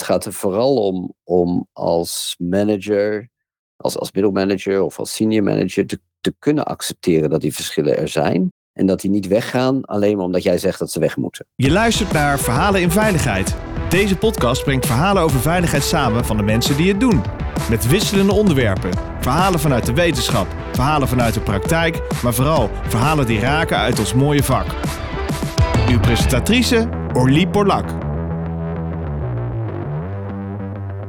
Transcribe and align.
Het 0.00 0.08
gaat 0.08 0.24
er 0.24 0.32
vooral 0.32 0.76
om, 0.76 1.14
om 1.24 1.68
als 1.72 2.34
manager, 2.38 3.28
als, 3.76 3.98
als 3.98 4.12
middelmanager 4.12 4.82
of 4.82 4.98
als 4.98 5.14
senior 5.14 5.42
manager 5.42 5.86
te, 5.86 6.00
te 6.20 6.34
kunnen 6.38 6.64
accepteren 6.64 7.30
dat 7.30 7.40
die 7.40 7.54
verschillen 7.54 7.96
er 7.96 8.08
zijn. 8.08 8.52
En 8.72 8.86
dat 8.86 9.00
die 9.00 9.10
niet 9.10 9.26
weggaan 9.26 9.84
alleen 9.84 10.16
maar 10.16 10.26
omdat 10.26 10.42
jij 10.42 10.58
zegt 10.58 10.78
dat 10.78 10.90
ze 10.90 11.00
weg 11.00 11.16
moeten. 11.16 11.46
Je 11.54 11.70
luistert 11.70 12.12
naar 12.12 12.38
Verhalen 12.38 12.80
in 12.80 12.90
Veiligheid. 12.90 13.56
Deze 13.88 14.16
podcast 14.16 14.64
brengt 14.64 14.86
verhalen 14.86 15.22
over 15.22 15.40
veiligheid 15.40 15.82
samen 15.82 16.24
van 16.24 16.36
de 16.36 16.42
mensen 16.42 16.76
die 16.76 16.88
het 16.88 17.00
doen. 17.00 17.22
Met 17.70 17.88
wisselende 17.88 18.32
onderwerpen. 18.32 18.90
Verhalen 19.20 19.60
vanuit 19.60 19.86
de 19.86 19.94
wetenschap, 19.94 20.46
verhalen 20.72 21.08
vanuit 21.08 21.34
de 21.34 21.40
praktijk, 21.40 22.00
maar 22.22 22.34
vooral 22.34 22.70
verhalen 22.82 23.26
die 23.26 23.40
raken 23.40 23.76
uit 23.76 23.98
ons 23.98 24.14
mooie 24.14 24.42
vak. 24.42 24.66
Uw 25.88 26.00
presentatrice 26.00 26.88
Orlie 27.12 27.48
Borlak. 27.48 28.09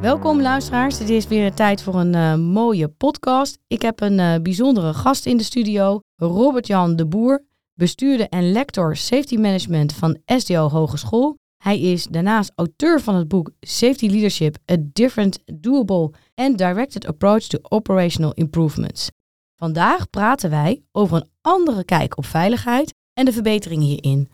Welkom 0.01 0.41
luisteraars, 0.41 0.99
het 0.99 1.09
is 1.09 1.27
weer 1.27 1.53
tijd 1.53 1.83
voor 1.83 1.95
een 1.95 2.13
uh, 2.13 2.35
mooie 2.35 2.87
podcast. 2.87 3.57
Ik 3.67 3.81
heb 3.81 4.01
een 4.01 4.17
uh, 4.19 4.35
bijzondere 4.41 4.93
gast 4.93 5.25
in 5.25 5.37
de 5.37 5.43
studio, 5.43 5.99
Robert-Jan 6.15 6.95
de 6.95 7.07
Boer, 7.07 7.43
bestuurder 7.73 8.29
en 8.29 8.51
lector 8.51 8.95
Safety 8.95 9.35
Management 9.35 9.93
van 9.93 10.17
SDO 10.25 10.69
Hogeschool. 10.69 11.37
Hij 11.57 11.79
is 11.79 12.05
daarnaast 12.05 12.51
auteur 12.55 13.01
van 13.01 13.15
het 13.15 13.27
boek 13.27 13.51
Safety 13.59 14.07
Leadership, 14.07 14.57
A 14.71 14.75
Different, 14.79 15.39
Doable 15.45 16.11
and 16.35 16.57
Directed 16.57 17.07
Approach 17.07 17.43
to 17.43 17.59
Operational 17.61 18.33
Improvements. 18.33 19.09
Vandaag 19.55 20.09
praten 20.09 20.49
wij 20.49 20.83
over 20.91 21.17
een 21.17 21.29
andere 21.41 21.83
kijk 21.83 22.17
op 22.17 22.25
veiligheid 22.25 22.93
en 23.13 23.25
de 23.25 23.31
verbeteringen 23.31 23.85
hierin. 23.85 24.29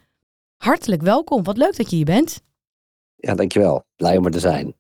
Hartelijk 0.58 1.02
welkom, 1.02 1.44
wat 1.44 1.58
leuk 1.58 1.76
dat 1.76 1.90
je 1.90 1.96
hier 1.96 2.06
bent. 2.06 2.42
Ja, 3.16 3.36
dankjewel. 3.36 3.84
Blij 3.96 4.18
om 4.18 4.26
er 4.26 4.32
te 4.32 4.40
zijn. 4.40 4.76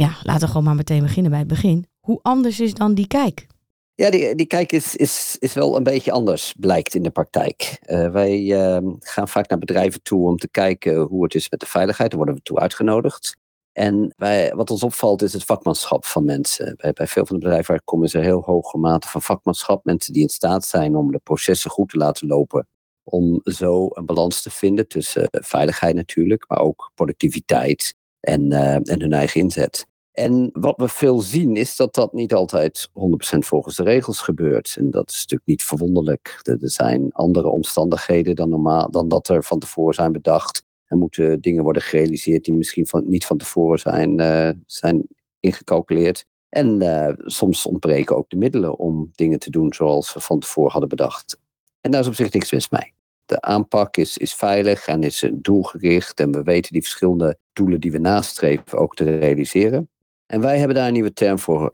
Ja, 0.00 0.16
laten 0.22 0.40
we 0.40 0.46
gewoon 0.46 0.64
maar 0.64 0.74
meteen 0.74 1.02
beginnen 1.02 1.30
bij 1.30 1.40
het 1.40 1.48
begin. 1.48 1.86
Hoe 2.00 2.18
anders 2.22 2.60
is 2.60 2.74
dan 2.74 2.94
die 2.94 3.06
kijk? 3.06 3.46
Ja, 3.94 4.10
die, 4.10 4.34
die 4.34 4.46
kijk 4.46 4.72
is, 4.72 4.96
is, 4.96 5.36
is 5.38 5.52
wel 5.52 5.76
een 5.76 5.82
beetje 5.82 6.12
anders, 6.12 6.54
blijkt 6.58 6.94
in 6.94 7.02
de 7.02 7.10
praktijk. 7.10 7.78
Uh, 7.86 8.10
wij 8.10 8.40
uh, 8.40 8.92
gaan 8.98 9.28
vaak 9.28 9.48
naar 9.48 9.58
bedrijven 9.58 10.02
toe 10.02 10.26
om 10.28 10.36
te 10.36 10.48
kijken 10.48 11.00
hoe 11.00 11.22
het 11.22 11.34
is 11.34 11.50
met 11.50 11.60
de 11.60 11.66
veiligheid. 11.66 12.10
Daar 12.10 12.18
worden 12.18 12.36
we 12.36 12.42
toe 12.42 12.58
uitgenodigd. 12.58 13.36
En 13.72 14.14
wij, 14.16 14.54
wat 14.54 14.70
ons 14.70 14.82
opvalt 14.82 15.22
is 15.22 15.32
het 15.32 15.44
vakmanschap 15.44 16.04
van 16.04 16.24
mensen. 16.24 16.74
Bij, 16.76 16.92
bij 16.92 17.06
veel 17.06 17.26
van 17.26 17.36
de 17.36 17.42
bedrijven 17.42 17.70
waar 17.72 17.84
komen 17.84 18.08
ze 18.08 18.18
heel 18.18 18.42
hoge 18.42 18.78
mate 18.78 19.08
van 19.08 19.22
vakmanschap. 19.22 19.84
Mensen 19.84 20.12
die 20.12 20.22
in 20.22 20.28
staat 20.28 20.64
zijn 20.64 20.96
om 20.96 21.12
de 21.12 21.20
processen 21.22 21.70
goed 21.70 21.88
te 21.88 21.96
laten 21.96 22.26
lopen. 22.26 22.68
Om 23.04 23.40
zo 23.44 23.88
een 23.92 24.06
balans 24.06 24.42
te 24.42 24.50
vinden 24.50 24.88
tussen 24.88 25.28
veiligheid 25.30 25.94
natuurlijk, 25.94 26.44
maar 26.48 26.60
ook 26.60 26.90
productiviteit 26.94 27.94
en, 28.20 28.50
uh, 28.50 28.74
en 28.74 29.00
hun 29.00 29.12
eigen 29.12 29.40
inzet. 29.40 29.88
En 30.20 30.50
wat 30.52 30.76
we 30.76 30.88
veel 30.88 31.20
zien 31.20 31.56
is 31.56 31.76
dat 31.76 31.94
dat 31.94 32.12
niet 32.12 32.34
altijd 32.34 32.88
100% 32.88 32.92
volgens 33.38 33.76
de 33.76 33.82
regels 33.82 34.20
gebeurt. 34.20 34.74
En 34.78 34.90
dat 34.90 35.10
is 35.10 35.16
natuurlijk 35.16 35.48
niet 35.48 35.62
verwonderlijk. 35.62 36.40
Er 36.42 36.58
zijn 36.60 37.12
andere 37.12 37.48
omstandigheden 37.48 38.36
dan, 38.36 38.48
normaal, 38.48 38.90
dan 38.90 39.08
dat 39.08 39.28
er 39.28 39.44
van 39.44 39.58
tevoren 39.58 39.94
zijn 39.94 40.12
bedacht. 40.12 40.64
Er 40.86 40.96
moeten 40.96 41.40
dingen 41.40 41.62
worden 41.62 41.82
gerealiseerd 41.82 42.44
die 42.44 42.54
misschien 42.54 42.86
van, 42.86 43.08
niet 43.08 43.26
van 43.26 43.36
tevoren 43.36 43.78
zijn, 43.78 44.20
uh, 44.20 44.50
zijn 44.66 45.06
ingecalculeerd. 45.38 46.24
En 46.48 46.82
uh, 46.82 47.08
soms 47.16 47.66
ontbreken 47.66 48.16
ook 48.16 48.30
de 48.30 48.36
middelen 48.36 48.78
om 48.78 49.10
dingen 49.14 49.38
te 49.38 49.50
doen 49.50 49.72
zoals 49.72 50.14
we 50.14 50.20
van 50.20 50.38
tevoren 50.38 50.70
hadden 50.70 50.88
bedacht. 50.88 51.38
En 51.80 51.90
daar 51.90 52.00
is 52.00 52.06
op 52.08 52.14
zich 52.14 52.32
niks 52.32 52.52
mis 52.52 52.70
mee. 52.70 52.92
De 53.24 53.40
aanpak 53.40 53.96
is, 53.96 54.18
is 54.18 54.34
veilig 54.34 54.86
en 54.86 55.02
is 55.02 55.30
doelgericht. 55.32 56.20
En 56.20 56.32
we 56.32 56.42
weten 56.42 56.72
die 56.72 56.82
verschillende 56.82 57.38
doelen 57.52 57.80
die 57.80 57.92
we 57.92 57.98
nastreven 57.98 58.78
ook 58.78 58.94
te 58.94 59.18
realiseren. 59.18 59.88
En 60.30 60.40
wij 60.40 60.58
hebben 60.58 60.76
daar 60.76 60.86
een 60.86 60.92
nieuwe 60.92 61.12
term 61.12 61.38
voor, 61.38 61.70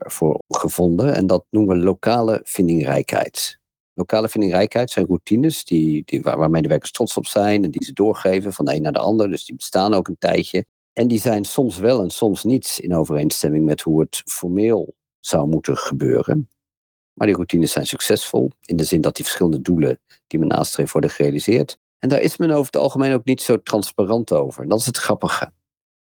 gevonden 0.47 1.15
en 1.15 1.27
dat 1.27 1.45
noemen 1.49 1.77
we 1.77 1.83
lokale 1.83 2.41
vindingrijkheid. 2.43 3.59
Lokale 3.93 4.29
vindingrijkheid 4.29 4.89
zijn 4.89 5.05
routines 5.05 5.63
die, 5.63 6.01
die, 6.05 6.21
waar, 6.21 6.37
waar 6.37 6.49
medewerkers 6.49 6.91
trots 6.91 7.17
op 7.17 7.25
zijn 7.25 7.63
en 7.63 7.71
die 7.71 7.83
ze 7.83 7.93
doorgeven 7.93 8.53
van 8.53 8.65
de 8.65 8.75
een 8.75 8.81
naar 8.81 8.91
de 8.91 8.99
ander. 8.99 9.29
Dus 9.29 9.45
die 9.45 9.55
bestaan 9.55 9.93
ook 9.93 10.07
een 10.07 10.17
tijdje. 10.17 10.65
En 10.93 11.07
die 11.07 11.19
zijn 11.19 11.45
soms 11.45 11.77
wel 11.77 12.01
en 12.01 12.09
soms 12.09 12.43
niet 12.43 12.77
in 12.81 12.95
overeenstemming 12.95 13.65
met 13.65 13.81
hoe 13.81 13.99
het 13.99 14.21
formeel 14.25 14.95
zou 15.19 15.47
moeten 15.47 15.77
gebeuren. 15.77 16.49
Maar 17.13 17.27
die 17.27 17.35
routines 17.35 17.71
zijn 17.71 17.87
succesvol 17.87 18.51
in 18.65 18.75
de 18.75 18.83
zin 18.83 19.01
dat 19.01 19.15
die 19.15 19.25
verschillende 19.25 19.61
doelen 19.61 19.99
die 20.27 20.39
men 20.39 20.47
nastreeft 20.47 20.91
worden 20.91 21.09
gerealiseerd. 21.09 21.77
En 21.99 22.09
daar 22.09 22.21
is 22.21 22.37
men 22.37 22.51
over 22.51 22.65
het 22.65 22.81
algemeen 22.81 23.13
ook 23.13 23.25
niet 23.25 23.41
zo 23.41 23.61
transparant 23.61 24.31
over. 24.31 24.63
En 24.63 24.69
dat 24.69 24.79
is 24.79 24.85
het 24.85 24.97
grappige. 24.97 25.51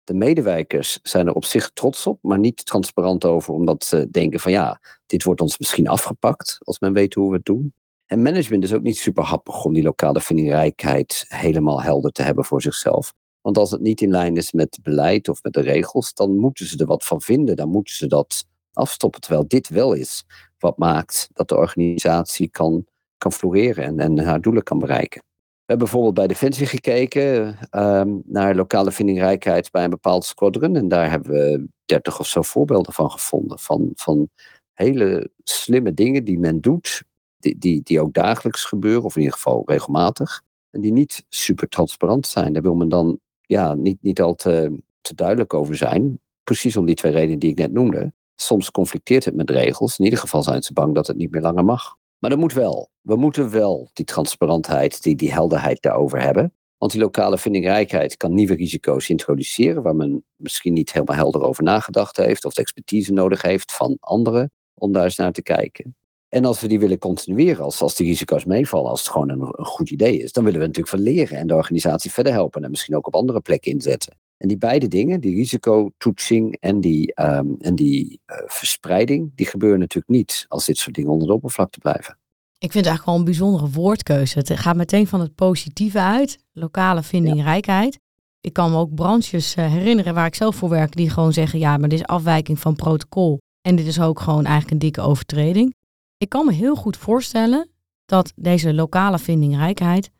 De 0.04 0.14
medewerkers 0.14 0.98
zijn 1.02 1.26
er 1.26 1.34
op 1.34 1.44
zich 1.44 1.70
trots 1.70 2.06
op, 2.06 2.18
maar 2.22 2.38
niet 2.38 2.66
transparant 2.66 3.24
over, 3.24 3.54
omdat 3.54 3.84
ze 3.84 4.10
denken 4.10 4.40
van 4.40 4.52
ja, 4.52 4.80
dit 5.06 5.24
wordt 5.24 5.40
ons 5.40 5.58
misschien 5.58 5.88
afgepakt 5.88 6.58
als 6.60 6.78
men 6.78 6.92
weet 6.92 7.14
hoe 7.14 7.30
we 7.30 7.36
het 7.36 7.44
doen. 7.44 7.74
En 8.06 8.22
management 8.22 8.64
is 8.64 8.72
ook 8.72 8.82
niet 8.82 8.98
super 8.98 9.24
happig 9.24 9.64
om 9.64 9.72
die 9.72 9.82
lokale 9.82 10.20
vindingrijkheid 10.20 11.24
helemaal 11.28 11.82
helder 11.82 12.10
te 12.10 12.22
hebben 12.22 12.44
voor 12.44 12.62
zichzelf. 12.62 13.14
Want 13.40 13.58
als 13.58 13.70
het 13.70 13.80
niet 13.80 14.00
in 14.00 14.10
lijn 14.10 14.36
is 14.36 14.52
met 14.52 14.78
beleid 14.82 15.28
of 15.28 15.42
met 15.42 15.52
de 15.52 15.60
regels, 15.60 16.14
dan 16.14 16.38
moeten 16.38 16.66
ze 16.66 16.78
er 16.78 16.86
wat 16.86 17.04
van 17.04 17.20
vinden. 17.20 17.56
Dan 17.56 17.68
moeten 17.68 17.94
ze 17.94 18.06
dat 18.06 18.46
afstoppen. 18.72 19.20
Terwijl 19.20 19.48
dit 19.48 19.68
wel 19.68 19.92
is 19.92 20.24
wat 20.58 20.78
maakt 20.78 21.28
dat 21.32 21.48
de 21.48 21.56
organisatie 21.56 22.48
kan, 22.48 22.84
kan 23.18 23.32
floreren 23.32 23.84
en, 23.84 23.98
en 23.98 24.18
haar 24.18 24.40
doelen 24.40 24.62
kan 24.62 24.78
bereiken. 24.78 25.22
We 25.64 25.70
hebben 25.72 25.90
bijvoorbeeld 25.90 26.14
bij 26.14 26.26
Defensie 26.26 26.66
gekeken 26.66 27.58
um, 27.70 28.22
naar 28.26 28.54
lokale 28.54 28.92
vindingrijkheid 28.92 29.70
bij 29.70 29.84
een 29.84 29.90
bepaald 29.90 30.24
squadron. 30.24 30.76
En 30.76 30.88
daar 30.88 31.10
hebben 31.10 31.30
we 31.32 31.66
dertig 31.84 32.20
of 32.20 32.26
zo 32.26 32.42
voorbeelden 32.42 32.92
van 32.92 33.10
gevonden. 33.10 33.58
Van, 33.58 33.90
van 33.94 34.28
hele 34.72 35.30
slimme 35.44 35.94
dingen 35.94 36.24
die 36.24 36.38
men 36.38 36.60
doet, 36.60 37.02
die, 37.38 37.58
die, 37.58 37.82
die 37.82 38.00
ook 38.00 38.12
dagelijks 38.12 38.64
gebeuren, 38.64 39.02
of 39.02 39.14
in 39.14 39.20
ieder 39.22 39.36
geval 39.36 39.62
regelmatig. 39.66 40.42
En 40.70 40.80
die 40.80 40.92
niet 40.92 41.24
super 41.28 41.68
transparant 41.68 42.26
zijn. 42.26 42.52
Daar 42.52 42.62
wil 42.62 42.74
men 42.74 42.88
dan 42.88 43.18
ja, 43.40 43.74
niet, 43.74 44.02
niet 44.02 44.20
al 44.20 44.34
te, 44.34 44.78
te 45.00 45.14
duidelijk 45.14 45.54
over 45.54 45.76
zijn. 45.76 46.20
Precies 46.42 46.76
om 46.76 46.86
die 46.86 46.94
twee 46.94 47.12
redenen 47.12 47.38
die 47.38 47.50
ik 47.50 47.58
net 47.58 47.72
noemde. 47.72 48.12
Soms 48.34 48.70
conflicteert 48.70 49.24
het 49.24 49.34
met 49.34 49.50
regels. 49.50 49.98
In 49.98 50.04
ieder 50.04 50.20
geval 50.20 50.42
zijn 50.42 50.62
ze 50.62 50.72
bang 50.72 50.94
dat 50.94 51.06
het 51.06 51.16
niet 51.16 51.30
meer 51.30 51.42
langer 51.42 51.64
mag. 51.64 51.96
Maar 52.24 52.32
dat 52.32 52.42
moet 52.42 52.52
wel. 52.52 52.90
We 53.00 53.16
moeten 53.16 53.50
wel 53.50 53.90
die 53.92 54.04
transparantheid, 54.04 55.02
die, 55.02 55.16
die 55.16 55.32
helderheid 55.32 55.82
daarover 55.82 56.20
hebben. 56.20 56.52
Want 56.78 56.92
die 56.92 57.00
lokale 57.00 57.38
vindingrijkheid 57.38 58.16
kan 58.16 58.34
nieuwe 58.34 58.54
risico's 58.54 59.08
introduceren 59.08 59.82
waar 59.82 59.96
men 59.96 60.24
misschien 60.36 60.72
niet 60.72 60.92
helemaal 60.92 61.16
helder 61.16 61.42
over 61.42 61.62
nagedacht 61.62 62.16
heeft 62.16 62.44
of 62.44 62.54
de 62.54 62.60
expertise 62.60 63.12
nodig 63.12 63.42
heeft 63.42 63.72
van 63.72 63.96
anderen 64.00 64.50
om 64.74 64.92
daar 64.92 65.04
eens 65.04 65.16
naar 65.16 65.32
te 65.32 65.42
kijken. 65.42 65.96
En 66.28 66.44
als 66.44 66.60
we 66.60 66.68
die 66.68 66.78
willen 66.78 66.98
continueren, 66.98 67.64
als, 67.64 67.80
als 67.80 67.94
die 67.94 68.06
risico's 68.06 68.44
meevallen, 68.44 68.90
als 68.90 69.00
het 69.00 69.10
gewoon 69.10 69.28
een, 69.28 69.40
een 69.40 69.66
goed 69.66 69.90
idee 69.90 70.18
is, 70.18 70.32
dan 70.32 70.44
willen 70.44 70.60
we 70.60 70.66
natuurlijk 70.66 70.94
van 70.94 71.04
leren 71.04 71.38
en 71.38 71.46
de 71.46 71.54
organisatie 71.54 72.12
verder 72.12 72.32
helpen 72.32 72.64
en 72.64 72.70
misschien 72.70 72.96
ook 72.96 73.06
op 73.06 73.14
andere 73.14 73.40
plekken 73.40 73.72
inzetten. 73.72 74.16
En 74.44 74.50
die 74.50 74.58
beide 74.58 74.88
dingen, 74.88 75.20
die 75.20 75.34
risicotoetsing 75.34 76.56
en 76.60 76.80
die, 76.80 77.20
um, 77.22 77.56
en 77.60 77.74
die 77.74 78.20
uh, 78.26 78.36
verspreiding, 78.46 79.32
die 79.34 79.46
gebeuren 79.46 79.78
natuurlijk 79.78 80.08
niet 80.08 80.44
als 80.48 80.66
dit 80.66 80.78
soort 80.78 80.94
dingen 80.94 81.10
onder 81.10 81.26
de 81.28 81.34
oppervlakte 81.34 81.78
blijven. 81.78 82.18
Ik 82.58 82.72
vind 82.72 82.84
het 82.84 82.86
eigenlijk 82.86 83.04
wel 83.04 83.14
een 83.14 83.24
bijzondere 83.24 83.70
woordkeuze. 83.70 84.38
Het 84.38 84.58
gaat 84.58 84.76
meteen 84.76 85.06
van 85.06 85.20
het 85.20 85.34
positieve 85.34 86.00
uit, 86.00 86.38
lokale 86.52 87.02
vindingrijkheid. 87.02 87.98
Ik 88.40 88.52
kan 88.52 88.70
me 88.70 88.76
ook 88.76 88.94
branches 88.94 89.56
uh, 89.56 89.72
herinneren 89.72 90.14
waar 90.14 90.26
ik 90.26 90.34
zelf 90.34 90.56
voor 90.56 90.68
werk, 90.68 90.96
die 90.96 91.10
gewoon 91.10 91.32
zeggen, 91.32 91.58
ja, 91.58 91.76
maar 91.76 91.88
dit 91.88 91.98
is 91.98 92.06
afwijking 92.06 92.58
van 92.58 92.74
protocol. 92.74 93.38
En 93.60 93.76
dit 93.76 93.86
is 93.86 94.00
ook 94.00 94.20
gewoon 94.20 94.44
eigenlijk 94.44 94.70
een 94.70 94.78
dikke 94.78 95.00
overtreding. 95.00 95.74
Ik 96.16 96.28
kan 96.28 96.46
me 96.46 96.52
heel 96.52 96.74
goed 96.76 96.96
voorstellen 96.96 97.68
dat 98.04 98.32
deze 98.36 98.74
lokale 98.74 99.18
vindingrijkheid 99.18 100.10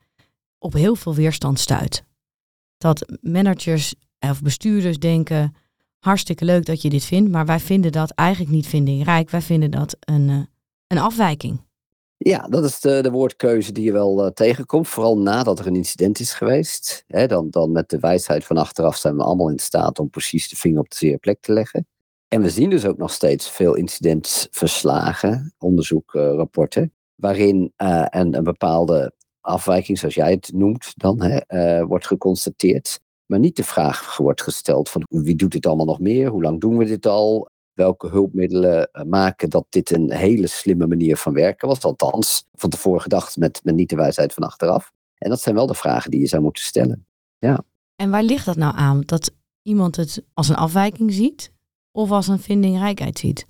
op 0.59 0.73
heel 0.73 0.97
veel 0.97 1.15
weerstand 1.15 1.59
stuit. 1.59 2.05
Dat 2.77 3.19
managers 3.21 3.95
of 4.31 4.43
bestuurders 4.43 4.99
denken, 4.99 5.55
hartstikke 6.05 6.45
leuk 6.45 6.67
dat 6.67 6.83
je 6.83 6.89
dit 6.89 7.05
vindt, 7.05 7.31
maar 7.31 7.47
wij 7.47 7.61
vinden 7.61 7.93
dat 7.93 8.11
eigenlijk 8.11 8.51
niet 8.51 8.67
vindingrijk. 8.67 9.31
Wij 9.31 9.41
vinden 9.41 9.71
dat 9.71 9.97
een, 10.01 10.29
uh, 10.29 10.43
een 10.87 10.99
afwijking. 10.99 11.63
Ja, 12.17 12.47
dat 12.49 12.65
is 12.65 12.81
de, 12.81 13.01
de 13.03 13.11
woordkeuze 13.11 13.73
die 13.73 13.85
je 13.85 13.93
wel 13.93 14.25
uh, 14.25 14.31
tegenkomt. 14.31 14.89
Vooral 14.89 15.19
nadat 15.19 15.59
er 15.59 15.67
een 15.67 15.77
incident 15.77 16.21
is 16.21 16.35
geweest. 16.35 17.05
Hè, 17.07 17.27
dan, 17.27 17.51
dan 17.51 17.73
met 17.73 17.89
de 17.89 17.99
wijsheid 17.99 18.45
van 18.45 18.57
achteraf 18.57 18.97
zijn 18.97 19.17
we 19.17 19.23
allemaal 19.23 19.51
in 19.51 19.59
staat 19.59 19.99
om 19.99 20.11
precies 20.11 20.49
de 20.49 20.57
vinger 20.57 20.81
op 20.81 20.91
de 20.91 20.97
zere 20.97 21.19
plek 21.19 21.41
te 21.41 21.53
leggen. 21.53 21.87
En 22.29 22.43
we 22.43 22.51
zien 22.51 22.71
dus 22.71 22.87
ook 22.87 22.99
nog 22.99 23.13
steeds 23.13 23.51
veel 23.51 23.75
incidentverslagen, 23.75 25.55
onderzoekrapporten, 25.59 26.93
waarin 27.15 27.73
uh, 27.77 28.07
een, 28.09 28.37
een, 28.37 28.45
bepaalde 28.45 29.13
afwijking, 29.41 29.99
zoals 29.99 30.15
jij 30.15 30.31
het 30.31 30.51
noemt, 30.55 30.93
dan 30.97 31.43
wordt 31.87 32.07
geconstateerd. 32.07 33.01
Maar 33.35 33.43
niet 33.43 33.57
de 33.57 33.65
vraag 33.65 34.17
wordt 34.17 34.43
gesteld 34.43 34.89
van 34.89 35.03
wie 35.09 35.37
doet 35.37 35.51
dit 35.51 35.67
allemaal 35.67 35.87
nog 35.87 36.01
meer? 36.01 36.29
Hoe 36.29 36.43
lang 36.43 36.61
doen 36.61 36.77
we 36.77 36.85
dit 36.85 37.07
al? 37.07 37.53
welke 37.73 38.09
hulpmiddelen 38.09 38.91
eh, 38.93 39.05
maken 39.05 39.51
dat 39.51 39.67
dit 39.69 39.91
een 39.91 40.13
hele 40.13 40.47
slimme 40.47 40.87
manier 40.87 41.17
van 41.17 41.33
werken 41.33 41.69
was. 41.69 41.83
Althans, 41.83 42.47
van 42.53 42.71
tevoren 42.71 43.01
gedacht 43.01 43.37
met, 43.37 43.61
met 43.65 43.75
niet 43.75 43.89
de 43.89 43.97
wijsheid 43.97 44.33
van 44.33 44.43
achteraf. 44.43 44.93
En 45.19 45.31
dat 45.31 45.41
zijn 45.41 45.55
wel 45.55 45.67
de 45.67 45.75
vragen 45.75 46.11
die 46.11 46.21
je 46.21 46.27
zou 46.27 46.43
moeten 46.43 46.63
stellen. 46.63 47.07
Ja. 47.39 47.65
En 47.97 48.11
waar 48.11 48.23
ligt 48.23 48.47
dat 48.47 48.57
nou 48.57 48.77
aan? 48.77 49.01
Dat 49.01 49.35
iemand 49.63 49.97
het 49.97 50.25
als 50.35 50.49
een 50.49 50.57
afwijking 50.57 51.13
ziet 51.13 51.53
of 51.93 52.11
als 52.11 52.29
een 52.29 52.41
vindingrijkheid 52.41 53.19
ziet. 53.19 53.47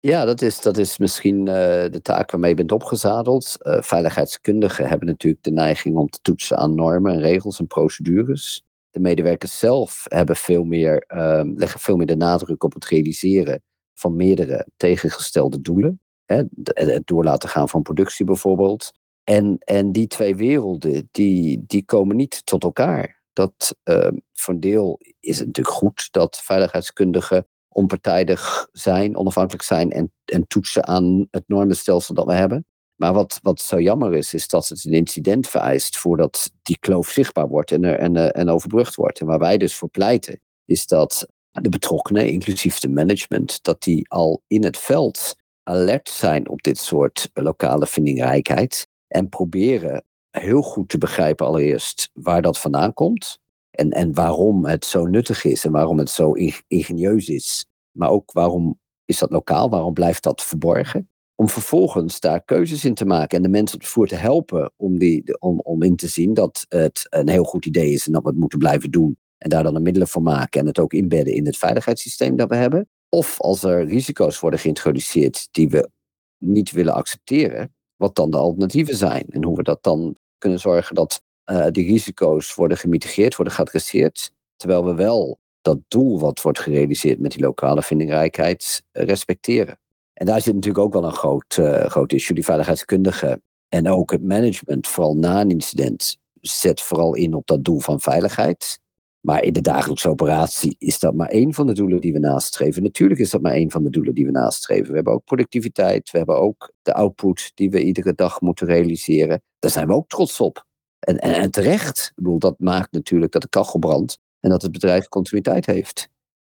Ja, 0.00 0.24
dat 0.24 0.42
is, 0.42 0.60
dat 0.60 0.76
is 0.76 0.98
misschien 0.98 1.38
uh, 1.38 1.44
de 1.90 2.00
taak 2.02 2.30
waarmee 2.30 2.50
je 2.50 2.56
bent 2.56 2.72
opgezadeld. 2.72 3.56
Uh, 3.58 3.82
veiligheidskundigen 3.82 4.88
hebben 4.88 5.06
natuurlijk 5.06 5.42
de 5.42 5.52
neiging 5.52 5.96
om 5.96 6.08
te 6.08 6.18
toetsen 6.22 6.56
aan 6.56 6.74
normen 6.74 7.12
en 7.12 7.20
regels 7.20 7.58
en 7.58 7.66
procedures. 7.66 8.64
De 8.90 9.00
medewerkers 9.00 9.58
zelf 9.58 10.04
hebben 10.08 10.36
veel 10.36 10.64
meer, 10.64 11.04
uh, 11.08 11.40
leggen 11.54 11.80
veel 11.80 11.96
meer 11.96 12.06
de 12.06 12.16
nadruk 12.16 12.64
op 12.64 12.74
het 12.74 12.84
realiseren 12.84 13.62
van 13.94 14.16
meerdere 14.16 14.66
tegengestelde 14.76 15.60
doelen. 15.60 16.00
Hè, 16.24 16.42
het 16.62 17.06
door 17.06 17.24
laten 17.24 17.48
gaan 17.48 17.68
van 17.68 17.82
productie 17.82 18.24
bijvoorbeeld. 18.24 18.92
En, 19.24 19.56
en 19.58 19.92
die 19.92 20.06
twee 20.06 20.36
werelden, 20.36 21.08
die, 21.10 21.64
die 21.66 21.84
komen 21.84 22.16
niet 22.16 22.46
tot 22.46 22.62
elkaar. 22.62 23.22
Dat 23.32 23.76
uh, 23.84 24.08
voor 24.32 24.54
een 24.54 24.60
deel 24.60 25.00
is 25.20 25.38
het 25.38 25.46
natuurlijk 25.46 25.76
goed 25.76 26.08
dat 26.10 26.40
veiligheidskundigen 26.42 27.46
onpartijdig 27.68 28.68
zijn, 28.72 29.16
onafhankelijk 29.16 29.62
zijn 29.62 29.90
en, 29.90 30.12
en 30.24 30.46
toetsen 30.46 30.86
aan 30.86 31.26
het 31.30 31.44
normenstelsel 31.46 32.14
dat 32.14 32.26
we 32.26 32.32
hebben. 32.32 32.66
Maar 33.00 33.12
wat, 33.12 33.38
wat 33.42 33.60
zo 33.60 33.80
jammer 33.80 34.14
is, 34.14 34.34
is 34.34 34.48
dat 34.48 34.68
het 34.68 34.84
een 34.84 34.92
incident 34.92 35.48
vereist 35.48 35.96
voordat 35.96 36.52
die 36.62 36.78
kloof 36.78 37.08
zichtbaar 37.08 37.48
wordt 37.48 37.72
en, 37.72 37.84
er, 37.84 37.98
en, 37.98 38.16
eh, 38.16 38.40
en 38.40 38.48
overbrugd 38.48 38.94
wordt. 38.94 39.20
En 39.20 39.26
waar 39.26 39.38
wij 39.38 39.58
dus 39.58 39.74
voor 39.74 39.88
pleiten, 39.88 40.40
is 40.64 40.86
dat 40.86 41.26
de 41.50 41.68
betrokkenen, 41.68 42.28
inclusief 42.28 42.78
de 42.78 42.88
management, 42.88 43.62
dat 43.62 43.82
die 43.82 44.10
al 44.10 44.42
in 44.46 44.64
het 44.64 44.78
veld 44.78 45.36
alert 45.62 46.08
zijn 46.08 46.48
op 46.48 46.62
dit 46.62 46.78
soort 46.78 47.30
lokale 47.32 47.86
vindingrijkheid. 47.86 48.88
En 49.06 49.28
proberen 49.28 50.04
heel 50.30 50.62
goed 50.62 50.88
te 50.88 50.98
begrijpen 50.98 51.46
allereerst 51.46 52.10
waar 52.12 52.42
dat 52.42 52.58
vandaan 52.58 52.92
komt. 52.92 53.38
En, 53.70 53.90
en 53.90 54.14
waarom 54.14 54.64
het 54.64 54.84
zo 54.84 55.06
nuttig 55.06 55.44
is 55.44 55.64
en 55.64 55.72
waarom 55.72 55.98
het 55.98 56.10
zo 56.10 56.32
ingenieus 56.68 57.28
is. 57.28 57.66
Maar 57.90 58.10
ook 58.10 58.32
waarom 58.32 58.80
is 59.04 59.18
dat 59.18 59.30
lokaal? 59.30 59.70
Waarom 59.70 59.94
blijft 59.94 60.22
dat 60.22 60.42
verborgen? 60.42 61.08
Om 61.40 61.48
vervolgens 61.48 62.20
daar 62.20 62.44
keuzes 62.44 62.84
in 62.84 62.94
te 62.94 63.04
maken 63.04 63.36
en 63.36 63.42
de 63.42 63.48
mensen 63.48 63.82
voer 63.82 64.06
te 64.06 64.14
helpen 64.14 64.72
om, 64.76 64.98
die, 64.98 65.40
om, 65.40 65.60
om 65.60 65.82
in 65.82 65.96
te 65.96 66.08
zien 66.08 66.34
dat 66.34 66.66
het 66.68 67.06
een 67.10 67.28
heel 67.28 67.44
goed 67.44 67.66
idee 67.66 67.92
is 67.92 68.06
en 68.06 68.12
dat 68.12 68.22
we 68.22 68.28
het 68.28 68.38
moeten 68.38 68.58
blijven 68.58 68.90
doen. 68.90 69.18
En 69.38 69.50
daar 69.50 69.62
dan 69.62 69.74
de 69.74 69.80
middelen 69.80 70.08
voor 70.08 70.22
maken 70.22 70.60
en 70.60 70.66
het 70.66 70.78
ook 70.78 70.92
inbedden 70.92 71.34
in 71.34 71.46
het 71.46 71.56
veiligheidssysteem 71.56 72.36
dat 72.36 72.48
we 72.48 72.54
hebben. 72.54 72.88
Of 73.08 73.40
als 73.40 73.62
er 73.62 73.84
risico's 73.84 74.40
worden 74.40 74.60
geïntroduceerd 74.60 75.48
die 75.50 75.68
we 75.68 75.90
niet 76.38 76.70
willen 76.70 76.94
accepteren, 76.94 77.74
wat 77.96 78.14
dan 78.14 78.30
de 78.30 78.36
alternatieven 78.36 78.96
zijn. 78.96 79.24
En 79.28 79.44
hoe 79.44 79.56
we 79.56 79.62
dat 79.62 79.82
dan 79.82 80.16
kunnen 80.38 80.60
zorgen 80.60 80.94
dat 80.94 81.22
uh, 81.50 81.66
die 81.70 81.86
risico's 81.86 82.54
worden 82.54 82.78
gemitigeerd, 82.78 83.36
worden 83.36 83.54
geadresseerd. 83.54 84.32
Terwijl 84.56 84.84
we 84.84 84.94
wel 84.94 85.38
dat 85.60 85.78
doel 85.88 86.20
wat 86.20 86.42
wordt 86.42 86.60
gerealiseerd 86.60 87.20
met 87.20 87.32
die 87.32 87.42
lokale 87.42 87.82
vindingrijkheid 87.82 88.82
respecteren. 88.92 89.78
En 90.20 90.26
daar 90.26 90.40
zit 90.40 90.54
natuurlijk 90.54 90.84
ook 90.84 90.92
wel 90.92 91.04
een 91.04 91.12
groot, 91.12 91.56
uh, 91.60 91.84
groot 91.84 92.12
issue. 92.12 92.34
Die 92.34 92.44
veiligheidskundigen 92.44 93.42
en 93.68 93.88
ook 93.88 94.10
het 94.10 94.22
management, 94.22 94.88
vooral 94.88 95.16
na 95.16 95.40
een 95.40 95.50
incident, 95.50 96.16
zet 96.40 96.80
vooral 96.80 97.14
in 97.14 97.34
op 97.34 97.46
dat 97.46 97.64
doel 97.64 97.78
van 97.78 98.00
veiligheid. 98.00 98.78
Maar 99.20 99.42
in 99.42 99.52
de 99.52 99.60
dagelijkse 99.60 100.08
operatie 100.08 100.76
is 100.78 100.98
dat 100.98 101.14
maar 101.14 101.28
één 101.28 101.54
van 101.54 101.66
de 101.66 101.72
doelen 101.72 102.00
die 102.00 102.12
we 102.12 102.18
nastreven. 102.18 102.82
Natuurlijk 102.82 103.20
is 103.20 103.30
dat 103.30 103.40
maar 103.40 103.52
één 103.52 103.70
van 103.70 103.82
de 103.82 103.90
doelen 103.90 104.14
die 104.14 104.24
we 104.24 104.30
nastreven. 104.30 104.88
We 104.88 104.94
hebben 104.94 105.12
ook 105.12 105.24
productiviteit, 105.24 106.10
we 106.10 106.18
hebben 106.18 106.40
ook 106.40 106.72
de 106.82 106.94
output 106.94 107.52
die 107.54 107.70
we 107.70 107.82
iedere 107.82 108.14
dag 108.14 108.40
moeten 108.40 108.66
realiseren. 108.66 109.42
Daar 109.58 109.70
zijn 109.70 109.86
we 109.86 109.94
ook 109.94 110.08
trots 110.08 110.40
op. 110.40 110.66
En, 110.98 111.18
en, 111.18 111.50
terecht. 111.50 112.12
Bedoel, 112.14 112.38
dat 112.38 112.58
maakt 112.58 112.92
natuurlijk 112.92 113.32
dat 113.32 113.42
de 113.42 113.48
kachel 113.48 113.78
brandt 113.78 114.18
en 114.40 114.50
dat 114.50 114.62
het 114.62 114.72
bedrijf 114.72 115.08
continuïteit 115.08 115.66
heeft. 115.66 116.08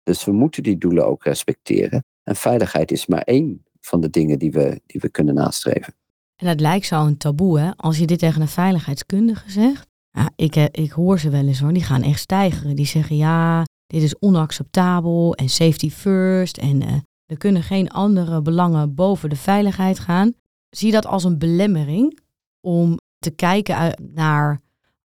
Dus 0.04 0.26
we 0.26 0.32
moeten 0.32 0.64
die 0.64 0.78
doelen 0.78 1.06
ook 1.06 1.24
respecteren. 1.24 2.04
En 2.24 2.36
veiligheid 2.36 2.92
is 2.92 3.06
maar 3.06 3.22
één 3.22 3.64
van 3.82 4.02
de 4.02 4.10
dingen 4.10 4.40
die 4.40 4.52
we, 4.52 4.82
die 4.86 5.02
we 5.02 5.10
kunnen 5.10 5.34
nastreven. 5.34 5.94
En 6.36 6.48
dat 6.48 6.60
lijkt 6.60 6.86
zo 6.86 7.06
een 7.06 7.18
taboe, 7.18 7.60
hè? 7.60 7.72
Als 7.76 7.98
je 7.98 8.06
dit 8.06 8.20
tegen 8.20 8.42
een 8.42 8.48
veiligheidskundige 8.48 9.52
zegt. 9.52 9.88
Ja, 10.12 10.32
ik, 10.36 10.56
eh, 10.56 10.66
ik 10.72 10.92
hoor 10.92 11.20
ze 11.20 11.30
wel 11.30 11.48
eens 11.48 11.60
hoor, 11.60 11.74
die 11.74 11.84
gaan 11.84 12.04
echt 12.04 12.20
stijgen. 12.20 12.76
Die 12.76 12.86
zeggen 12.86 13.16
ja, 13.16 13.64
dit 13.88 14.02
is 14.02 14.20
onacceptabel 14.20 15.36
en 15.36 15.50
safety 15.50 15.90
first. 15.90 16.58
En 16.58 16.82
uh, 16.82 16.94
er 17.26 17.38
kunnen 17.38 17.64
geen 17.64 17.90
andere 17.90 18.42
belangen 18.42 18.96
boven 18.96 19.30
de 19.30 19.36
veiligheid 19.36 20.00
gaan. 20.00 20.34
Zie 20.70 20.88
je 20.88 20.94
dat 20.94 21.06
als 21.06 21.24
een 21.24 21.38
belemmering 21.38 22.20
om 22.62 22.98
te 23.20 23.32
kijken 23.32 24.02
naar 24.14 24.62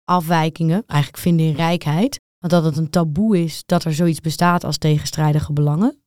afwijkingen, 0.05 0.83
eigenlijk 0.87 1.23
vinden 1.23 1.47
in 1.47 1.55
rijkheid. 1.55 2.21
Want 2.39 2.53
dat 2.53 2.65
het 2.65 2.77
een 2.77 2.91
taboe 2.91 3.43
is 3.43 3.63
dat 3.67 3.85
er 3.85 3.95
zoiets 3.95 4.21
bestaat 4.21 4.65
als 4.65 4.79
tegenstrijdige 4.79 5.53
belangen? 5.53 6.04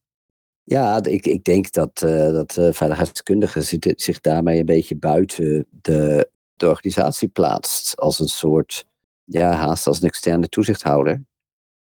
Ja, 0.69 1.03
ik, 1.03 1.25
ik 1.25 1.43
denk 1.43 1.71
dat, 1.71 2.01
uh, 2.05 2.31
dat 2.31 2.57
uh, 2.57 2.71
veiligheidskundigen 2.71 3.63
zich 3.95 4.21
daarmee 4.21 4.59
een 4.59 4.65
beetje 4.65 4.95
buiten 4.95 5.65
de, 5.69 6.29
de 6.55 6.67
organisatie 6.67 7.27
plaatst. 7.27 7.97
Als 7.97 8.19
een 8.19 8.27
soort, 8.27 8.85
ja, 9.23 9.51
haast 9.51 9.87
als 9.87 10.01
een 10.01 10.07
externe 10.07 10.49
toezichthouder. 10.49 11.23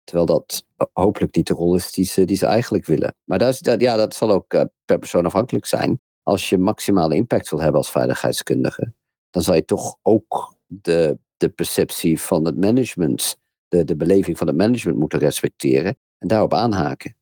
Terwijl 0.03 0.25
dat 0.25 0.65
hopelijk 0.93 1.35
niet 1.35 1.47
de 1.47 1.53
rol 1.53 1.75
is 1.75 1.91
die 1.91 2.05
ze, 2.05 2.25
die 2.25 2.37
ze 2.37 2.45
eigenlijk 2.45 2.85
willen. 2.85 3.15
Maar 3.23 3.39
dat, 3.39 3.53
is, 3.53 3.75
ja, 3.77 3.95
dat 3.95 4.15
zal 4.15 4.31
ook 4.31 4.53
uh, 4.53 4.63
per 4.85 4.99
persoon 4.99 5.25
afhankelijk 5.25 5.65
zijn. 5.65 6.01
Als 6.23 6.49
je 6.49 6.57
maximale 6.57 7.15
impact 7.15 7.49
wil 7.49 7.59
hebben 7.59 7.77
als 7.77 7.91
veiligheidskundige, 7.91 8.93
dan 9.29 9.41
zal 9.41 9.55
je 9.55 9.65
toch 9.65 9.97
ook 10.01 10.55
de, 10.65 11.17
de 11.37 11.49
perceptie 11.49 12.21
van 12.21 12.45
het 12.45 12.57
management, 12.57 13.37
de, 13.67 13.83
de 13.83 13.95
beleving 13.95 14.37
van 14.37 14.47
het 14.47 14.55
management 14.55 14.97
moeten 14.97 15.19
respecteren 15.19 15.97
en 16.17 16.27
daarop 16.27 16.53
aanhaken. 16.53 17.15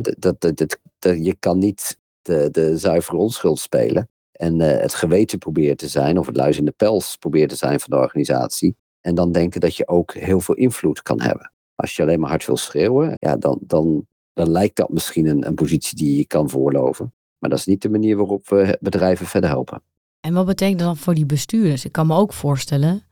Dat, 0.00 0.40
dat, 0.40 0.56
dat, 0.98 1.24
je 1.24 1.36
kan 1.38 1.58
niet 1.58 1.98
de, 2.22 2.48
de 2.50 2.78
zuivere 2.78 3.16
onschuld 3.16 3.58
spelen 3.58 4.08
en 4.32 4.60
uh, 4.60 4.66
het 4.66 4.94
geweten 4.94 5.38
proberen 5.38 5.76
te 5.76 5.88
zijn, 5.88 6.18
of 6.18 6.26
het 6.26 6.36
luis 6.36 6.58
in 6.58 6.64
de 6.64 6.74
pels 6.76 7.16
proberen 7.16 7.48
te 7.48 7.56
zijn 7.56 7.80
van 7.80 7.90
de 7.90 8.02
organisatie, 8.02 8.76
en 9.00 9.14
dan 9.14 9.32
denken 9.32 9.60
dat 9.60 9.76
je 9.76 9.88
ook 9.88 10.14
heel 10.14 10.40
veel 10.40 10.54
invloed 10.54 11.02
kan 11.02 11.20
hebben. 11.20 11.52
Als 11.74 11.96
je 11.96 12.02
alleen 12.02 12.20
maar 12.20 12.30
hard 12.30 12.46
wil 12.46 12.56
schreeuwen, 12.56 13.14
ja, 13.18 13.36
dan, 13.36 13.58
dan, 13.60 14.06
dan 14.32 14.50
lijkt 14.50 14.76
dat 14.76 14.88
misschien 14.88 15.26
een, 15.26 15.46
een 15.46 15.54
positie 15.54 15.96
die 15.96 16.16
je 16.16 16.26
kan 16.26 16.50
voorloven. 16.50 17.14
Maar 17.38 17.50
dat 17.50 17.58
is 17.58 17.66
niet 17.66 17.82
de 17.82 17.88
manier 17.90 18.16
waarop 18.16 18.48
we 18.48 18.78
bedrijven 18.80 19.26
verder 19.26 19.50
helpen. 19.50 19.82
En 20.20 20.34
wat 20.34 20.46
betekent 20.46 20.78
dat 20.78 20.88
dan 20.88 20.96
voor 20.96 21.14
die 21.14 21.26
bestuurders? 21.26 21.84
Ik 21.84 21.92
kan 21.92 22.06
me 22.06 22.16
ook 22.16 22.32
voorstellen 22.32 23.02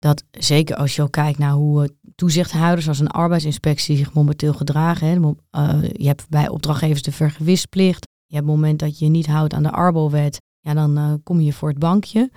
dat 0.00 0.24
zeker 0.30 0.76
als 0.76 0.96
je 0.96 1.02
al 1.02 1.10
kijkt 1.10 1.38
naar 1.38 1.52
hoe 1.52 1.90
toezichthouders 2.14 2.88
als 2.88 2.98
een 2.98 3.10
arbeidsinspectie 3.10 3.96
zich 3.96 4.12
momenteel 4.12 4.52
gedragen. 4.52 5.06
Hè, 5.06 5.16
uh, 5.16 5.82
je 5.92 6.06
hebt 6.06 6.28
bij 6.28 6.48
opdrachtgevers 6.48 7.02
de 7.02 7.12
vergewisplicht. 7.12 8.06
Je 8.26 8.34
hebt 8.34 8.46
het 8.46 8.56
moment 8.56 8.78
dat 8.78 8.98
je 8.98 9.06
niet 9.06 9.26
houdt 9.26 9.54
aan 9.54 9.62
de 9.62 9.70
Arbowet, 9.70 10.40
ja, 10.60 10.74
dan 10.74 10.98
uh, 10.98 11.14
kom 11.22 11.40
je 11.40 11.52
voor 11.52 11.68
het 11.68 11.78
bankje. 11.78 12.30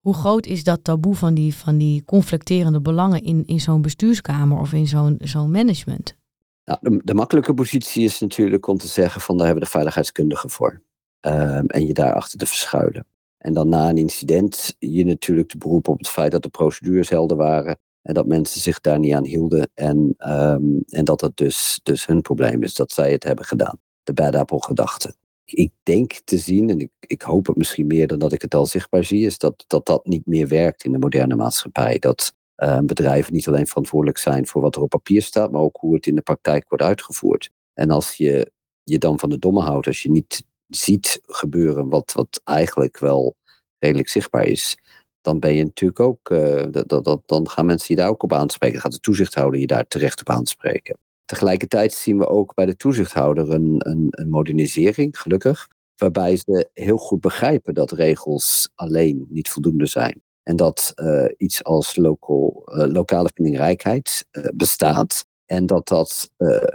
Hoe 0.00 0.14
groot 0.14 0.46
is 0.46 0.64
dat 0.64 0.84
taboe 0.84 1.14
van 1.14 1.34
die, 1.34 1.54
van 1.54 1.78
die 1.78 2.04
conflicterende 2.04 2.80
belangen 2.80 3.22
in, 3.22 3.44
in 3.46 3.60
zo'n 3.60 3.82
bestuurskamer 3.82 4.58
of 4.58 4.72
in 4.72 4.86
zo'n 4.86 5.18
zo'n 5.20 5.50
management? 5.50 6.16
Nou, 6.64 7.00
de, 7.04 7.14
makkelijke 7.14 7.54
positie 7.54 8.04
is 8.04 8.20
natuurlijk 8.20 8.66
om 8.66 8.78
te 8.78 8.86
zeggen 8.86 9.20
van 9.20 9.36
daar 9.36 9.46
hebben 9.46 9.64
we 9.64 9.70
de 9.70 9.76
veiligheidskundigen 9.76 10.50
voor. 10.50 10.82
Um, 11.20 11.66
en 11.66 11.86
je 11.86 11.94
daarachter 11.94 12.38
te 12.38 12.46
verschuilen. 12.46 13.06
En 13.46 13.52
dan 13.52 13.68
na 13.68 13.88
een 13.88 13.98
incident 13.98 14.76
je 14.78 15.04
natuurlijk 15.04 15.48
te 15.48 15.58
beroepen 15.58 15.92
op 15.92 15.98
het 15.98 16.08
feit 16.08 16.32
dat 16.32 16.42
de 16.42 16.48
procedures 16.48 17.08
helder 17.08 17.36
waren. 17.36 17.78
En 18.02 18.14
dat 18.14 18.26
mensen 18.26 18.60
zich 18.60 18.80
daar 18.80 18.98
niet 18.98 19.14
aan 19.14 19.24
hielden. 19.24 19.70
En, 19.74 20.14
um, 20.18 20.82
en 20.88 21.04
dat 21.04 21.20
het 21.20 21.36
dus, 21.36 21.80
dus 21.82 22.06
hun 22.06 22.22
probleem 22.22 22.62
is 22.62 22.74
dat 22.74 22.92
zij 22.92 23.12
het 23.12 23.24
hebben 23.24 23.44
gedaan. 23.44 23.78
De 24.02 24.12
bad 24.12 24.34
apple 24.34 24.62
gedachte. 24.62 25.14
Ik 25.44 25.72
denk 25.82 26.12
te 26.24 26.38
zien, 26.38 26.70
en 26.70 26.80
ik, 26.80 26.90
ik 27.00 27.22
hoop 27.22 27.46
het 27.46 27.56
misschien 27.56 27.86
meer 27.86 28.06
dan 28.06 28.18
dat 28.18 28.32
ik 28.32 28.42
het 28.42 28.54
al 28.54 28.66
zichtbaar 28.66 29.04
zie, 29.04 29.26
is 29.26 29.38
dat 29.38 29.64
dat, 29.66 29.86
dat 29.86 30.06
niet 30.06 30.26
meer 30.26 30.48
werkt 30.48 30.84
in 30.84 30.92
de 30.92 30.98
moderne 30.98 31.34
maatschappij. 31.34 31.98
Dat 31.98 32.34
uh, 32.56 32.78
bedrijven 32.78 33.32
niet 33.32 33.48
alleen 33.48 33.66
verantwoordelijk 33.66 34.18
zijn 34.18 34.46
voor 34.46 34.62
wat 34.62 34.76
er 34.76 34.82
op 34.82 34.88
papier 34.88 35.22
staat, 35.22 35.50
maar 35.50 35.60
ook 35.60 35.76
hoe 35.80 35.94
het 35.94 36.06
in 36.06 36.14
de 36.14 36.22
praktijk 36.22 36.68
wordt 36.68 36.84
uitgevoerd. 36.84 37.50
En 37.74 37.90
als 37.90 38.12
je 38.12 38.52
je 38.82 38.98
dan 38.98 39.18
van 39.18 39.30
de 39.30 39.38
domme 39.38 39.60
houdt, 39.60 39.86
als 39.86 40.02
je 40.02 40.10
niet 40.10 40.44
ziet 40.68 41.20
gebeuren, 41.26 41.88
wat, 41.88 42.12
wat 42.12 42.40
eigenlijk 42.44 42.98
wel 42.98 43.36
redelijk 43.78 44.08
zichtbaar 44.08 44.46
is, 44.46 44.76
dan 45.20 45.38
ben 45.38 45.54
je 45.54 45.64
natuurlijk 45.64 46.00
ook, 46.00 46.30
uh, 46.30 46.64
dat, 46.70 47.04
dat, 47.04 47.22
dan 47.26 47.48
gaan 47.48 47.66
mensen 47.66 47.94
je 47.94 48.00
daar 48.00 48.10
ook 48.10 48.22
op 48.22 48.32
aanspreken. 48.32 48.80
Gaat 48.80 48.92
de 48.92 49.00
toezichthouder 49.00 49.60
je 49.60 49.66
daar 49.66 49.86
terecht 49.86 50.20
op 50.20 50.30
aanspreken. 50.30 50.98
Tegelijkertijd 51.24 51.92
zien 51.92 52.18
we 52.18 52.28
ook 52.28 52.54
bij 52.54 52.66
de 52.66 52.76
toezichthouder 52.76 53.50
een, 53.50 53.74
een, 53.78 54.06
een 54.10 54.28
modernisering, 54.28 55.20
gelukkig, 55.20 55.68
waarbij 55.96 56.36
ze 56.36 56.68
heel 56.72 56.96
goed 56.96 57.20
begrijpen 57.20 57.74
dat 57.74 57.92
regels 57.92 58.68
alleen 58.74 59.26
niet 59.28 59.48
voldoende 59.48 59.86
zijn. 59.86 60.22
En 60.42 60.56
dat 60.56 60.92
uh, 60.96 61.24
iets 61.36 61.64
als 61.64 61.96
local, 61.96 62.62
uh, 62.66 62.86
lokale 62.92 63.30
vindingrijkheid 63.34 64.26
bestaat. 64.54 65.24
En 65.44 65.66
dat 65.66 65.88
dat, 65.88 66.30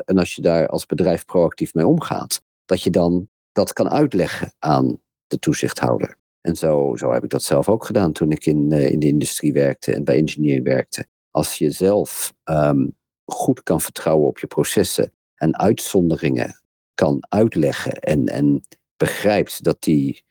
en 0.05 0.17
als 0.17 0.36
je 0.36 0.41
daar 0.41 0.67
als 0.67 0.86
bedrijf 0.86 1.25
proactief 1.25 1.74
mee 1.74 1.88
omgaat, 1.88 2.41
dat 2.65 2.81
je 2.81 2.89
dan 2.89 3.29
dat 3.51 3.74
kan 3.74 3.89
uitleggen 3.89 4.53
aan 4.60 5.01
de 5.27 5.39
toezichthouder. 5.39 6.17
En 6.41 6.55
zo, 6.55 6.96
zo 6.96 7.12
heb 7.12 7.24
ik 7.24 7.29
dat 7.29 7.43
zelf 7.43 7.70
ook 7.70 7.86
gedaan 7.86 8.12
toen 8.12 8.31
ik 8.31 8.46
in, 8.46 8.72
uh, 8.72 8.91
in 8.91 9.00
de 9.00 9.08
industrie 9.08 9.53
werkte 9.53 9.93
en 9.93 10.03
bij 10.03 10.17
engineering 10.17 10.65
werkte. 10.65 11.08
Als 11.31 11.58
je 11.58 11.72
zelf 11.72 12.34
um, 12.43 12.98
goed 13.25 13.63
kan 13.63 13.81
vertrouwen 13.81 14.27
op 14.27 14.39
je 14.39 14.48
processen 14.48 15.13
en 15.36 15.58
uitzonderingen 15.58 16.62
kan 16.93 17.25
uitleggen 17.29 17.93
en, 18.00 18.27
en 18.27 18.67
begrijpt 18.98 19.63
dat 19.63 19.81
die 19.81 20.24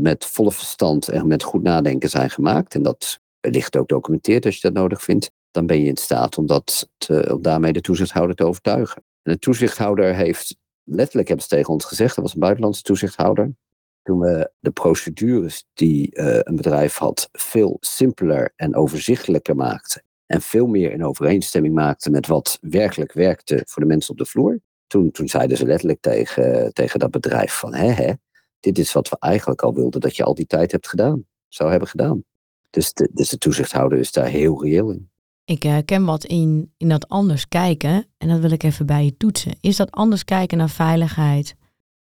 met 0.00 0.24
volle 0.24 0.52
verstand 0.52 1.08
en 1.08 1.26
met 1.26 1.42
goed 1.42 1.62
nadenken 1.62 2.10
zijn 2.10 2.30
gemaakt, 2.30 2.74
en 2.74 2.82
dat 2.82 3.20
wellicht 3.40 3.76
ook 3.76 3.88
documenteert 3.88 4.44
als 4.44 4.54
je 4.54 4.60
dat 4.60 4.72
nodig 4.72 5.02
vindt, 5.02 5.30
dan 5.50 5.66
ben 5.66 5.80
je 5.80 5.88
in 5.88 5.96
staat 5.96 6.38
om, 6.38 6.46
dat 6.46 6.88
om 7.30 7.42
daarmee 7.42 7.72
de 7.72 7.80
toezichthouder 7.80 8.36
te 8.36 8.44
overtuigen. 8.44 9.04
En 9.22 9.32
de 9.32 9.38
toezichthouder 9.38 10.14
heeft, 10.14 10.56
letterlijk 10.84 11.28
hebben 11.28 11.46
ze 11.46 11.56
tegen 11.56 11.72
ons 11.72 11.84
gezegd, 11.84 12.14
dat 12.14 12.24
was 12.24 12.34
een 12.34 12.40
buitenlandse 12.40 12.82
toezichthouder, 12.82 13.54
toen 14.02 14.18
we 14.18 14.50
de 14.58 14.70
procedures 14.70 15.66
die 15.72 16.10
uh, 16.12 16.38
een 16.40 16.56
bedrijf 16.56 16.96
had 16.96 17.28
veel 17.32 17.76
simpeler 17.80 18.52
en 18.56 18.76
overzichtelijker 18.76 19.56
maakten 19.56 20.02
en 20.26 20.40
veel 20.40 20.66
meer 20.66 20.92
in 20.92 21.04
overeenstemming 21.04 21.74
maakten 21.74 22.12
met 22.12 22.26
wat 22.26 22.58
werkelijk 22.60 23.12
werkte 23.12 23.62
voor 23.66 23.82
de 23.82 23.88
mensen 23.88 24.10
op 24.10 24.18
de 24.18 24.26
vloer, 24.26 24.60
toen, 24.86 25.10
toen 25.10 25.28
zeiden 25.28 25.56
ze 25.56 25.66
letterlijk 25.66 26.00
tegen, 26.00 26.72
tegen 26.72 26.98
dat 26.98 27.10
bedrijf 27.10 27.52
van, 27.52 27.74
hè, 27.74 27.90
hè, 27.90 28.12
dit 28.60 28.78
is 28.78 28.92
wat 28.92 29.08
we 29.08 29.16
eigenlijk 29.18 29.62
al 29.62 29.74
wilden 29.74 30.00
dat 30.00 30.16
je 30.16 30.24
al 30.24 30.34
die 30.34 30.46
tijd 30.46 30.72
hebt 30.72 30.88
gedaan, 30.88 31.24
zou 31.48 31.70
hebben 31.70 31.88
gedaan. 31.88 32.24
Dus 32.70 32.92
de, 32.92 33.10
dus 33.12 33.28
de 33.28 33.38
toezichthouder 33.38 33.98
is 33.98 34.12
daar 34.12 34.26
heel 34.26 34.64
reëel 34.64 34.90
in. 34.90 35.10
Ik 35.44 35.62
herken 35.62 36.00
uh, 36.00 36.06
wat 36.06 36.24
in, 36.24 36.72
in 36.76 36.88
dat 36.88 37.08
anders 37.08 37.48
kijken 37.48 38.06
en 38.18 38.28
dat 38.28 38.40
wil 38.40 38.50
ik 38.50 38.62
even 38.62 38.86
bij 38.86 39.04
je 39.04 39.16
toetsen. 39.16 39.56
Is 39.60 39.76
dat 39.76 39.90
anders 39.90 40.24
kijken 40.24 40.58
naar 40.58 40.70
veiligheid 40.70 41.54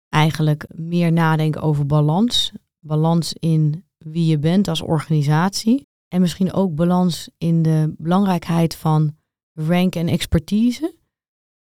eigenlijk 0.08 0.66
meer 0.75 1.12
nadenken 1.12 1.62
over 1.62 1.87
balans? 1.87 2.52
Balans 2.80 3.32
in 3.32 3.84
wie 3.99 4.26
je 4.26 4.38
bent 4.38 4.68
als 4.68 4.82
organisatie 4.82 5.88
en 6.08 6.20
misschien 6.20 6.52
ook 6.52 6.75
balans 6.75 7.28
in 7.38 7.62
de 7.62 7.94
belangrijkheid 7.99 8.76
van 8.76 9.16
rank 9.52 9.94
en 9.94 10.08
expertise? 10.08 10.94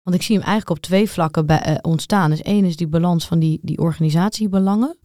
Want 0.04 0.16
ik 0.16 0.22
zie 0.22 0.36
hem 0.36 0.46
eigenlijk 0.46 0.78
op 0.78 0.84
twee 0.84 1.10
vlakken 1.10 1.46
uh, 1.50 1.76
ontstaan. 1.82 2.30
Dus 2.30 2.42
één 2.42 2.66
is 2.66 2.76
die 2.76 2.88
balans 2.88 3.28
van 3.28 3.40
die, 3.40 3.60
die 3.62 3.78
organisatiebelangen. 3.78 4.98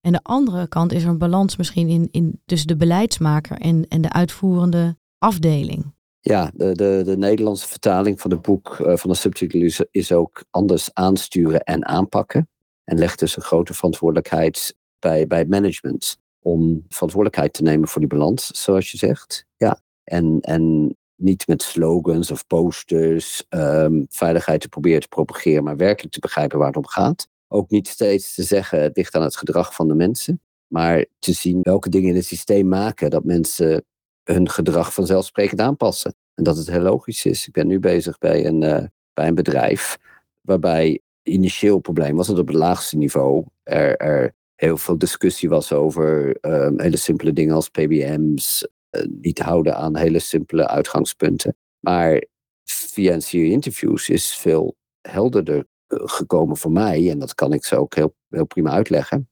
En 0.00 0.12
de 0.12 0.22
andere 0.22 0.68
kant 0.68 0.92
is 0.92 1.02
er 1.02 1.08
een 1.08 1.18
balans 1.18 1.56
misschien 1.56 1.88
in, 1.88 2.08
in 2.10 2.40
tussen 2.44 2.68
de 2.68 2.76
beleidsmaker 2.76 3.58
en, 3.58 3.88
en 3.88 4.00
de 4.00 4.12
uitvoerende 4.12 4.96
afdeling. 5.18 5.92
Ja, 6.26 6.50
de, 6.54 6.72
de, 6.72 7.02
de 7.04 7.16
Nederlandse 7.16 7.68
vertaling 7.68 8.20
van 8.20 8.30
het 8.30 8.42
boek 8.42 8.78
uh, 8.78 8.96
van 8.96 9.10
de 9.10 9.16
subtitel 9.16 9.84
is, 9.90 10.12
ook 10.12 10.44
anders 10.50 10.90
aansturen 10.92 11.60
en 11.60 11.86
aanpakken. 11.86 12.48
En 12.84 12.98
legt 12.98 13.18
dus 13.18 13.36
een 13.36 13.42
grote 13.42 13.74
verantwoordelijkheid 13.74 14.76
bij, 14.98 15.26
bij 15.26 15.44
management 15.44 16.18
om 16.42 16.84
verantwoordelijkheid 16.88 17.52
te 17.52 17.62
nemen 17.62 17.88
voor 17.88 18.00
die 18.00 18.10
balans, 18.10 18.46
zoals 18.62 18.90
je 18.90 18.98
zegt. 18.98 19.46
Ja. 19.56 19.80
En, 20.04 20.40
en 20.40 20.96
niet 21.16 21.46
met 21.46 21.62
slogans 21.62 22.30
of 22.30 22.46
posters 22.46 23.44
um, 23.48 24.06
veiligheid 24.08 24.60
te 24.60 24.68
proberen 24.68 25.00
te 25.00 25.08
propageren, 25.08 25.64
maar 25.64 25.76
werkelijk 25.76 26.14
te 26.14 26.20
begrijpen 26.20 26.58
waar 26.58 26.66
het 26.66 26.76
om 26.76 26.86
gaat. 26.86 27.28
Ook 27.48 27.70
niet 27.70 27.88
steeds 27.88 28.34
te 28.34 28.42
zeggen, 28.42 28.82
het 28.82 28.96
ligt 28.96 29.14
aan 29.14 29.22
het 29.22 29.36
gedrag 29.36 29.74
van 29.74 29.88
de 29.88 29.94
mensen, 29.94 30.40
maar 30.66 31.06
te 31.18 31.32
zien 31.32 31.58
welke 31.62 31.88
dingen 31.88 32.08
in 32.08 32.16
het 32.16 32.26
systeem 32.26 32.68
maken 32.68 33.10
dat 33.10 33.24
mensen 33.24 33.84
hun 34.24 34.48
gedrag 34.48 34.94
vanzelfsprekend 34.94 35.60
aanpassen. 35.60 36.14
En 36.34 36.44
dat 36.44 36.56
het 36.56 36.70
heel 36.70 36.80
logisch 36.80 37.24
is. 37.24 37.46
Ik 37.46 37.52
ben 37.52 37.66
nu 37.66 37.78
bezig 37.78 38.18
bij 38.18 38.46
een, 38.46 38.62
uh, 38.62 38.84
bij 39.14 39.28
een 39.28 39.34
bedrijf 39.34 39.98
waarbij 40.40 41.00
initieel 41.22 41.78
probleem 41.78 42.16
was 42.16 42.26
dat 42.26 42.38
op 42.38 42.46
het 42.46 42.56
laagste 42.56 42.96
niveau 42.96 43.44
er, 43.62 43.96
er 43.96 44.34
heel 44.54 44.76
veel 44.76 44.98
discussie 44.98 45.48
was 45.48 45.72
over 45.72 46.36
um, 46.40 46.80
hele 46.80 46.96
simpele 46.96 47.32
dingen 47.32 47.54
als 47.54 47.68
PBM's, 47.68 48.68
uh, 48.90 49.04
niet 49.20 49.38
houden 49.38 49.76
aan 49.76 49.96
hele 49.96 50.18
simpele 50.18 50.68
uitgangspunten. 50.68 51.56
Maar 51.80 52.24
via 52.64 53.12
een 53.12 53.22
serie 53.22 53.52
interviews 53.52 54.08
is 54.08 54.36
veel 54.36 54.76
helderder 55.00 55.56
uh, 55.56 55.98
gekomen 56.04 56.56
voor 56.56 56.72
mij, 56.72 57.10
en 57.10 57.18
dat 57.18 57.34
kan 57.34 57.52
ik 57.52 57.64
ze 57.64 57.76
ook 57.76 57.94
heel, 57.94 58.14
heel 58.28 58.46
prima 58.46 58.70
uitleggen, 58.70 59.28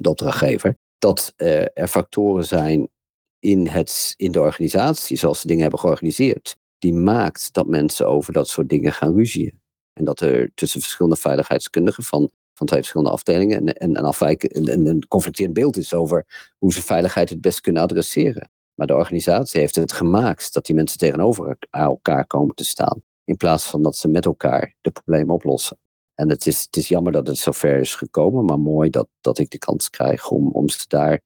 de 0.00 0.08
opdrachtgever, 0.08 0.76
dat 0.98 1.32
er 1.36 1.88
factoren 1.88 2.44
zijn 2.44 2.88
in, 3.46 3.66
het, 3.66 4.14
in 4.16 4.32
de 4.32 4.40
organisatie, 4.40 5.16
zoals 5.16 5.40
ze 5.40 5.46
dingen 5.46 5.62
hebben 5.62 5.80
georganiseerd, 5.80 6.56
die 6.78 6.94
maakt 6.94 7.52
dat 7.52 7.66
mensen 7.66 8.08
over 8.08 8.32
dat 8.32 8.48
soort 8.48 8.68
dingen 8.68 8.92
gaan 8.92 9.14
ruzien. 9.14 9.60
En 9.92 10.04
dat 10.04 10.20
er 10.20 10.50
tussen 10.54 10.80
verschillende 10.80 11.16
veiligheidskundigen 11.16 12.04
van, 12.04 12.30
van 12.54 12.66
twee 12.66 12.78
verschillende 12.78 13.12
afdelingen 13.12 13.56
en, 13.58 13.74
en, 13.74 13.94
en 13.94 14.04
afwijken, 14.04 14.70
een, 14.72 14.86
een 14.86 15.08
conflicterend 15.08 15.54
beeld 15.54 15.76
is 15.76 15.94
over 15.94 16.26
hoe 16.58 16.72
ze 16.72 16.82
veiligheid 16.82 17.28
het 17.28 17.40
best 17.40 17.60
kunnen 17.60 17.82
adresseren. 17.82 18.50
Maar 18.74 18.86
de 18.86 18.94
organisatie 18.94 19.60
heeft 19.60 19.74
het 19.74 19.92
gemaakt 19.92 20.52
dat 20.52 20.66
die 20.66 20.74
mensen 20.74 20.98
tegenover 20.98 21.56
elkaar 21.70 22.26
komen 22.26 22.54
te 22.54 22.64
staan. 22.64 23.02
In 23.24 23.36
plaats 23.36 23.64
van 23.64 23.82
dat 23.82 23.96
ze 23.96 24.08
met 24.08 24.24
elkaar 24.24 24.74
de 24.80 24.90
problemen 24.90 25.34
oplossen. 25.34 25.78
En 26.14 26.28
het 26.28 26.46
is, 26.46 26.62
het 26.62 26.76
is 26.76 26.88
jammer 26.88 27.12
dat 27.12 27.26
het 27.26 27.38
zover 27.38 27.78
is 27.78 27.94
gekomen, 27.94 28.44
maar 28.44 28.58
mooi 28.60 28.90
dat, 28.90 29.08
dat 29.20 29.38
ik 29.38 29.50
de 29.50 29.58
kans 29.58 29.90
krijg 29.90 30.30
om, 30.30 30.50
om 30.50 30.68
ze 30.68 30.84
daar 30.88 31.20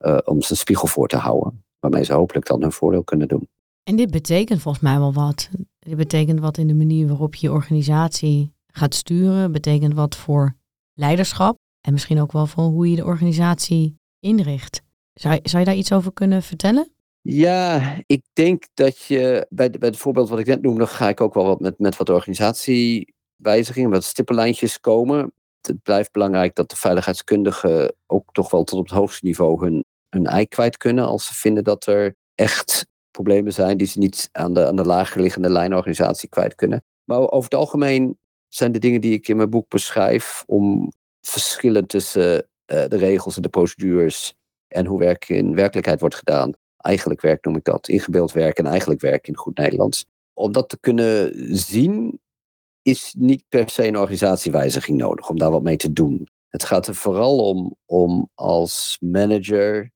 uh, 0.00 0.18
om 0.24 0.42
ze 0.42 0.50
een 0.50 0.56
spiegel 0.56 0.88
voor 0.88 1.08
te 1.08 1.16
houden. 1.16 1.64
Waarmee 1.78 2.04
ze 2.04 2.12
hopelijk 2.12 2.46
dan 2.46 2.62
hun 2.62 2.72
voordeel 2.72 3.04
kunnen 3.04 3.28
doen. 3.28 3.48
En 3.82 3.96
dit 3.96 4.10
betekent 4.10 4.60
volgens 4.60 4.84
mij 4.84 4.98
wel 4.98 5.12
wat. 5.12 5.48
Dit 5.78 5.96
betekent 5.96 6.40
wat 6.40 6.58
in 6.58 6.66
de 6.66 6.74
manier 6.74 7.06
waarop 7.06 7.34
je 7.34 7.46
je 7.46 7.52
organisatie 7.52 8.52
gaat 8.66 8.94
sturen. 8.94 9.52
Betekent 9.52 9.94
wat 9.94 10.16
voor 10.16 10.56
leiderschap. 10.94 11.56
En 11.80 11.92
misschien 11.92 12.20
ook 12.20 12.32
wel 12.32 12.46
voor 12.46 12.64
hoe 12.64 12.90
je 12.90 12.96
de 12.96 13.04
organisatie 13.04 13.96
inricht. 14.20 14.82
Zou, 15.14 15.38
zou 15.42 15.58
je 15.58 15.68
daar 15.68 15.78
iets 15.78 15.92
over 15.92 16.12
kunnen 16.12 16.42
vertellen? 16.42 16.92
Ja, 17.22 17.94
ik 18.06 18.22
denk 18.32 18.66
dat 18.74 18.98
je 18.98 19.46
bij, 19.48 19.70
de, 19.70 19.78
bij 19.78 19.88
het 19.88 19.98
voorbeeld 19.98 20.28
wat 20.28 20.38
ik 20.38 20.46
net 20.46 20.62
noemde, 20.62 20.86
ga 20.86 21.08
ik 21.08 21.20
ook 21.20 21.34
wel 21.34 21.44
wat 21.44 21.60
met, 21.60 21.78
met 21.78 21.96
wat 21.96 22.08
organisatiewijzigingen, 22.08 23.90
wat 23.90 24.04
stippenlijntjes 24.04 24.80
komen. 24.80 25.32
Het 25.60 25.82
blijft 25.82 26.12
belangrijk 26.12 26.54
dat 26.54 26.70
de 26.70 26.76
veiligheidskundigen 26.76 27.94
ook 28.06 28.32
toch 28.32 28.50
wel 28.50 28.64
tot 28.64 28.78
op 28.78 28.88
het 28.88 28.98
hoogste 28.98 29.26
niveau 29.26 29.64
hun, 29.64 29.84
hun 30.10 30.26
ei 30.26 30.46
kwijt 30.46 30.76
kunnen 30.76 31.06
als 31.06 31.26
ze 31.26 31.34
vinden 31.34 31.64
dat 31.64 31.86
er 31.86 32.16
echt 32.34 32.86
problemen 33.10 33.52
zijn 33.52 33.76
die 33.76 33.86
ze 33.86 33.98
niet 33.98 34.28
aan 34.32 34.54
de, 34.54 34.66
aan 34.66 34.76
de 34.76 34.84
lager 34.84 35.20
liggende 35.20 35.50
lijnorganisatie 35.50 36.28
kwijt 36.28 36.54
kunnen. 36.54 36.84
Maar 37.04 37.18
over 37.18 37.50
het 37.50 37.58
algemeen 37.58 38.18
zijn 38.48 38.72
de 38.72 38.78
dingen 38.78 39.00
die 39.00 39.12
ik 39.12 39.28
in 39.28 39.36
mijn 39.36 39.50
boek 39.50 39.68
beschrijf 39.68 40.42
om 40.46 40.92
verschillen 41.20 41.86
tussen 41.86 42.32
uh, 42.32 42.84
de 42.88 42.96
regels 42.96 43.36
en 43.36 43.42
de 43.42 43.48
procedures 43.48 44.34
en 44.68 44.86
hoe 44.86 44.98
werk 44.98 45.28
in 45.28 45.54
werkelijkheid 45.54 46.00
wordt 46.00 46.14
gedaan. 46.14 46.52
Eigenlijk 46.76 47.20
werk 47.20 47.44
noem 47.44 47.56
ik 47.56 47.64
dat, 47.64 47.88
ingebeeld 47.88 48.32
werk 48.32 48.58
en 48.58 48.66
eigenlijk 48.66 49.00
werk 49.00 49.28
in 49.28 49.36
goed 49.36 49.58
Nederlands. 49.58 50.04
Om 50.32 50.52
dat 50.52 50.68
te 50.68 50.80
kunnen 50.80 51.32
zien, 51.56 52.20
is 52.82 53.14
niet 53.18 53.44
per 53.48 53.70
se 53.70 53.86
een 53.86 53.96
organisatiewijziging 53.96 54.98
nodig 54.98 55.28
om 55.28 55.38
daar 55.38 55.50
wat 55.50 55.62
mee 55.62 55.76
te 55.76 55.92
doen. 55.92 56.28
Het 56.48 56.64
gaat 56.64 56.86
er 56.86 56.94
vooral 56.94 57.48
om 57.48 57.76
om 57.86 58.30
als 58.34 58.96
manager, 59.00 59.90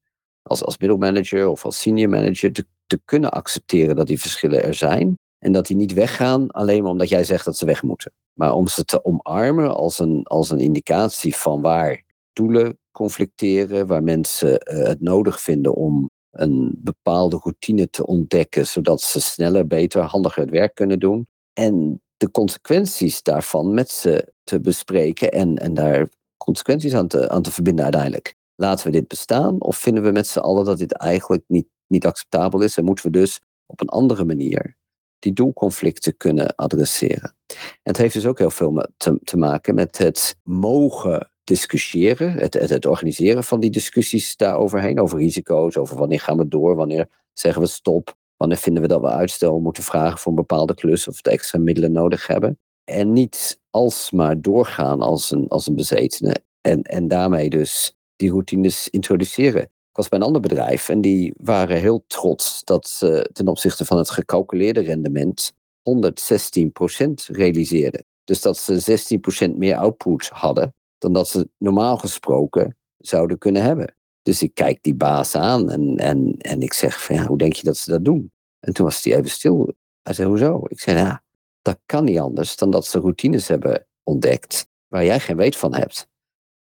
als, 0.48 0.64
als 0.64 0.78
middelmanager 0.78 1.48
of 1.48 1.64
als 1.64 1.80
senior 1.80 2.08
manager 2.08 2.52
te, 2.52 2.64
kunnen 3.04 3.30
accepteren 3.30 3.96
dat 3.96 4.06
die 4.06 4.20
verschillen 4.20 4.64
er 4.64 4.74
zijn. 4.74 5.18
En 5.38 5.52
dat 5.52 5.66
die 5.66 5.76
niet 5.76 5.92
weggaan 5.92 6.50
alleen 6.50 6.82
maar 6.82 6.90
omdat 6.90 7.08
jij 7.08 7.24
zegt 7.24 7.44
dat 7.44 7.56
ze 7.56 7.66
weg 7.66 7.82
moeten. 7.82 8.12
Maar 8.38 8.52
om 8.52 8.66
ze 8.66 8.84
te 8.84 9.04
omarmen 9.04 9.74
als 9.74 9.98
een, 9.98 10.24
als 10.24 10.50
een 10.50 10.60
indicatie 10.60 11.36
van 11.36 11.60
waar 11.60 12.02
doelen 12.32 12.78
conflicteren, 12.90 13.86
waar 13.86 14.02
mensen 14.02 14.48
uh, 14.48 14.86
het 14.86 15.00
nodig 15.00 15.40
vinden 15.40 15.74
om 15.74 16.10
een 16.30 16.74
bepaalde 16.78 17.38
routine 17.42 17.90
te 17.90 18.06
ontdekken, 18.06 18.66
zodat 18.66 19.00
ze 19.00 19.20
sneller, 19.20 19.66
beter, 19.66 20.02
handiger 20.02 20.42
het 20.42 20.50
werk 20.50 20.74
kunnen 20.74 20.98
doen. 20.98 21.26
En 21.52 22.02
de 22.16 22.30
consequenties 22.30 23.22
daarvan 23.22 23.74
met 23.74 23.90
ze 23.90 24.32
te 24.44 24.60
bespreken 24.60 25.30
en, 25.30 25.56
en 25.56 25.74
daar 25.74 26.08
consequenties 26.36 26.94
aan 26.94 27.08
te, 27.08 27.28
aan 27.28 27.42
te 27.42 27.50
verbinden 27.52 27.84
uiteindelijk. 27.84 28.34
Laten 28.56 28.86
we 28.86 28.92
dit 28.92 29.08
bestaan 29.08 29.60
of 29.60 29.76
vinden 29.76 30.02
we 30.02 30.10
met 30.10 30.26
z'n 30.26 30.38
allen 30.38 30.64
dat 30.64 30.78
dit 30.78 30.92
eigenlijk 30.92 31.42
niet, 31.46 31.68
niet 31.86 32.06
acceptabel 32.06 32.60
is 32.60 32.76
en 32.76 32.84
moeten 32.84 33.04
we 33.04 33.10
dus 33.10 33.40
op 33.66 33.80
een 33.80 33.88
andere 33.88 34.24
manier 34.24 34.76
die 35.18 35.32
doelconflicten 35.32 36.16
kunnen 36.16 36.54
adresseren. 36.54 37.34
En 37.46 37.56
het 37.82 37.96
heeft 37.96 38.14
dus 38.14 38.26
ook 38.26 38.38
heel 38.38 38.50
veel 38.50 38.86
te, 38.96 39.18
te 39.24 39.36
maken 39.36 39.74
met 39.74 39.98
het 39.98 40.36
mogen 40.42 41.30
discussiëren, 41.44 42.32
het, 42.32 42.54
het, 42.54 42.86
organiseren 42.86 43.44
van 43.44 43.60
die 43.60 43.70
discussies 43.70 44.36
daaroverheen, 44.36 45.00
over 45.00 45.18
risico's, 45.18 45.76
over 45.76 45.96
wanneer 45.96 46.20
gaan 46.20 46.36
we 46.36 46.48
door, 46.48 46.76
wanneer 46.76 47.08
zeggen 47.32 47.62
we 47.62 47.68
stop, 47.68 48.16
wanneer 48.36 48.56
vinden 48.56 48.82
we 48.82 48.88
dat 48.88 49.00
we 49.00 49.08
uitstel 49.08 49.58
moeten 49.58 49.82
vragen 49.82 50.18
voor 50.18 50.32
een 50.32 50.38
bepaalde 50.38 50.74
klus 50.74 51.08
of 51.08 51.22
we 51.22 51.30
extra 51.30 51.58
middelen 51.58 51.92
nodig 51.92 52.26
hebben. 52.26 52.58
En 52.84 53.12
niet 53.12 53.60
alsmaar 53.70 54.40
doorgaan 54.40 55.00
als 55.00 55.30
een, 55.30 55.48
als 55.48 55.66
een 55.66 55.74
bezetene 55.74 56.36
en, 56.60 56.82
en 56.82 57.08
daarmee 57.08 57.50
dus 57.50 57.96
die 58.24 58.32
routines 58.32 58.88
introduceren. 58.88 59.62
Ik 59.62 60.00
was 60.00 60.08
bij 60.08 60.18
een 60.18 60.24
ander 60.24 60.40
bedrijf 60.40 60.88
en 60.88 61.00
die 61.00 61.34
waren 61.36 61.80
heel 61.80 62.04
trots 62.06 62.64
dat 62.64 62.88
ze 62.88 63.30
ten 63.32 63.48
opzichte 63.48 63.84
van 63.84 63.98
het 63.98 64.10
gecalculeerde 64.10 64.80
rendement 64.80 65.52
116% 65.82 67.12
realiseerden. 67.26 68.04
Dus 68.24 68.40
dat 68.40 68.58
ze 68.58 69.18
16% 69.48 69.56
meer 69.56 69.76
output 69.76 70.28
hadden 70.28 70.74
dan 70.98 71.12
dat 71.12 71.28
ze 71.28 71.48
normaal 71.58 71.96
gesproken 71.98 72.76
zouden 72.98 73.38
kunnen 73.38 73.62
hebben. 73.62 73.94
Dus 74.22 74.42
ik 74.42 74.54
kijk 74.54 74.78
die 74.82 74.94
baas 74.94 75.34
aan 75.34 75.70
en, 75.70 75.96
en, 75.96 76.34
en 76.38 76.60
ik 76.60 76.72
zeg 76.72 77.04
van 77.04 77.16
ja, 77.16 77.26
hoe 77.26 77.38
denk 77.38 77.52
je 77.52 77.64
dat 77.64 77.76
ze 77.76 77.90
dat 77.90 78.04
doen? 78.04 78.32
En 78.60 78.72
toen 78.72 78.84
was 78.84 79.04
hij 79.04 79.16
even 79.16 79.30
stil. 79.30 79.74
Hij 80.02 80.14
zei, 80.14 80.28
hoezo? 80.28 80.62
Ik 80.68 80.80
zei, 80.80 80.98
ja, 80.98 81.22
dat 81.62 81.78
kan 81.86 82.04
niet 82.04 82.18
anders 82.18 82.56
dan 82.56 82.70
dat 82.70 82.86
ze 82.86 82.98
routines 82.98 83.48
hebben 83.48 83.86
ontdekt 84.02 84.66
waar 84.88 85.04
jij 85.04 85.20
geen 85.20 85.36
weet 85.36 85.56
van 85.56 85.74
hebt. 85.74 86.08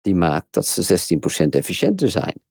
Die 0.06 0.16
maakt 0.16 0.54
dat 0.54 0.68
ze 0.68 1.18
16% 1.46 1.50
efficiënter 1.50 2.10
zijn. 2.10 2.42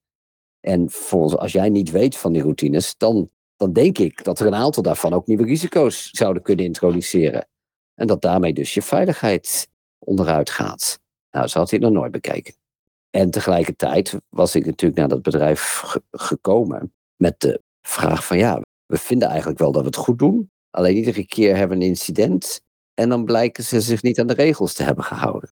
En 0.61 0.91
volgens, 0.91 1.37
als 1.37 1.53
jij 1.53 1.69
niet 1.69 1.91
weet 1.91 2.17
van 2.17 2.33
die 2.33 2.43
routines, 2.43 2.97
dan, 2.97 3.31
dan 3.57 3.73
denk 3.73 3.99
ik 3.99 4.25
dat 4.25 4.41
er 4.41 4.47
een 4.47 4.55
aantal 4.55 4.83
daarvan 4.83 5.13
ook 5.13 5.27
nieuwe 5.27 5.45
risico's 5.45 6.11
zouden 6.11 6.43
kunnen 6.43 6.65
introduceren. 6.65 7.49
En 7.95 8.07
dat 8.07 8.23
daarmee 8.23 8.53
dus 8.53 8.75
je 8.75 8.83
veiligheid 8.83 9.69
onderuit 9.99 10.51
gaat. 10.51 10.99
Nou, 11.31 11.47
zo 11.47 11.59
had 11.59 11.71
hij 11.71 11.79
nog 11.79 11.91
nooit 11.91 12.13
bekeken. 12.13 12.55
En 13.11 13.31
tegelijkertijd 13.31 14.19
was 14.29 14.55
ik 14.55 14.67
natuurlijk 14.67 15.01
naar 15.01 15.09
dat 15.09 15.23
bedrijf 15.23 15.83
gekomen 16.11 16.95
met 17.17 17.41
de 17.41 17.63
vraag 17.83 18.27
van 18.27 18.39
ja, 18.39 18.61
we 18.87 18.99
vinden 18.99 19.29
eigenlijk 19.29 19.59
wel 19.59 19.73
dat 19.73 19.81
we 19.81 19.87
het 19.87 19.97
goed 19.97 20.19
doen. 20.19 20.51
Alleen 20.71 20.97
iedere 20.97 21.27
keer 21.27 21.57
hebben 21.57 21.79
we 21.79 21.85
een 21.85 21.91
incident 21.91 22.61
en 22.95 23.09
dan 23.09 23.25
blijken 23.25 23.65
ze 23.65 23.81
zich 23.81 24.03
niet 24.03 24.21
aan 24.21 24.27
de 24.27 24.35
regels 24.35 24.75
te 24.75 24.83
hebben 24.83 25.05
gehouden. 25.05 25.53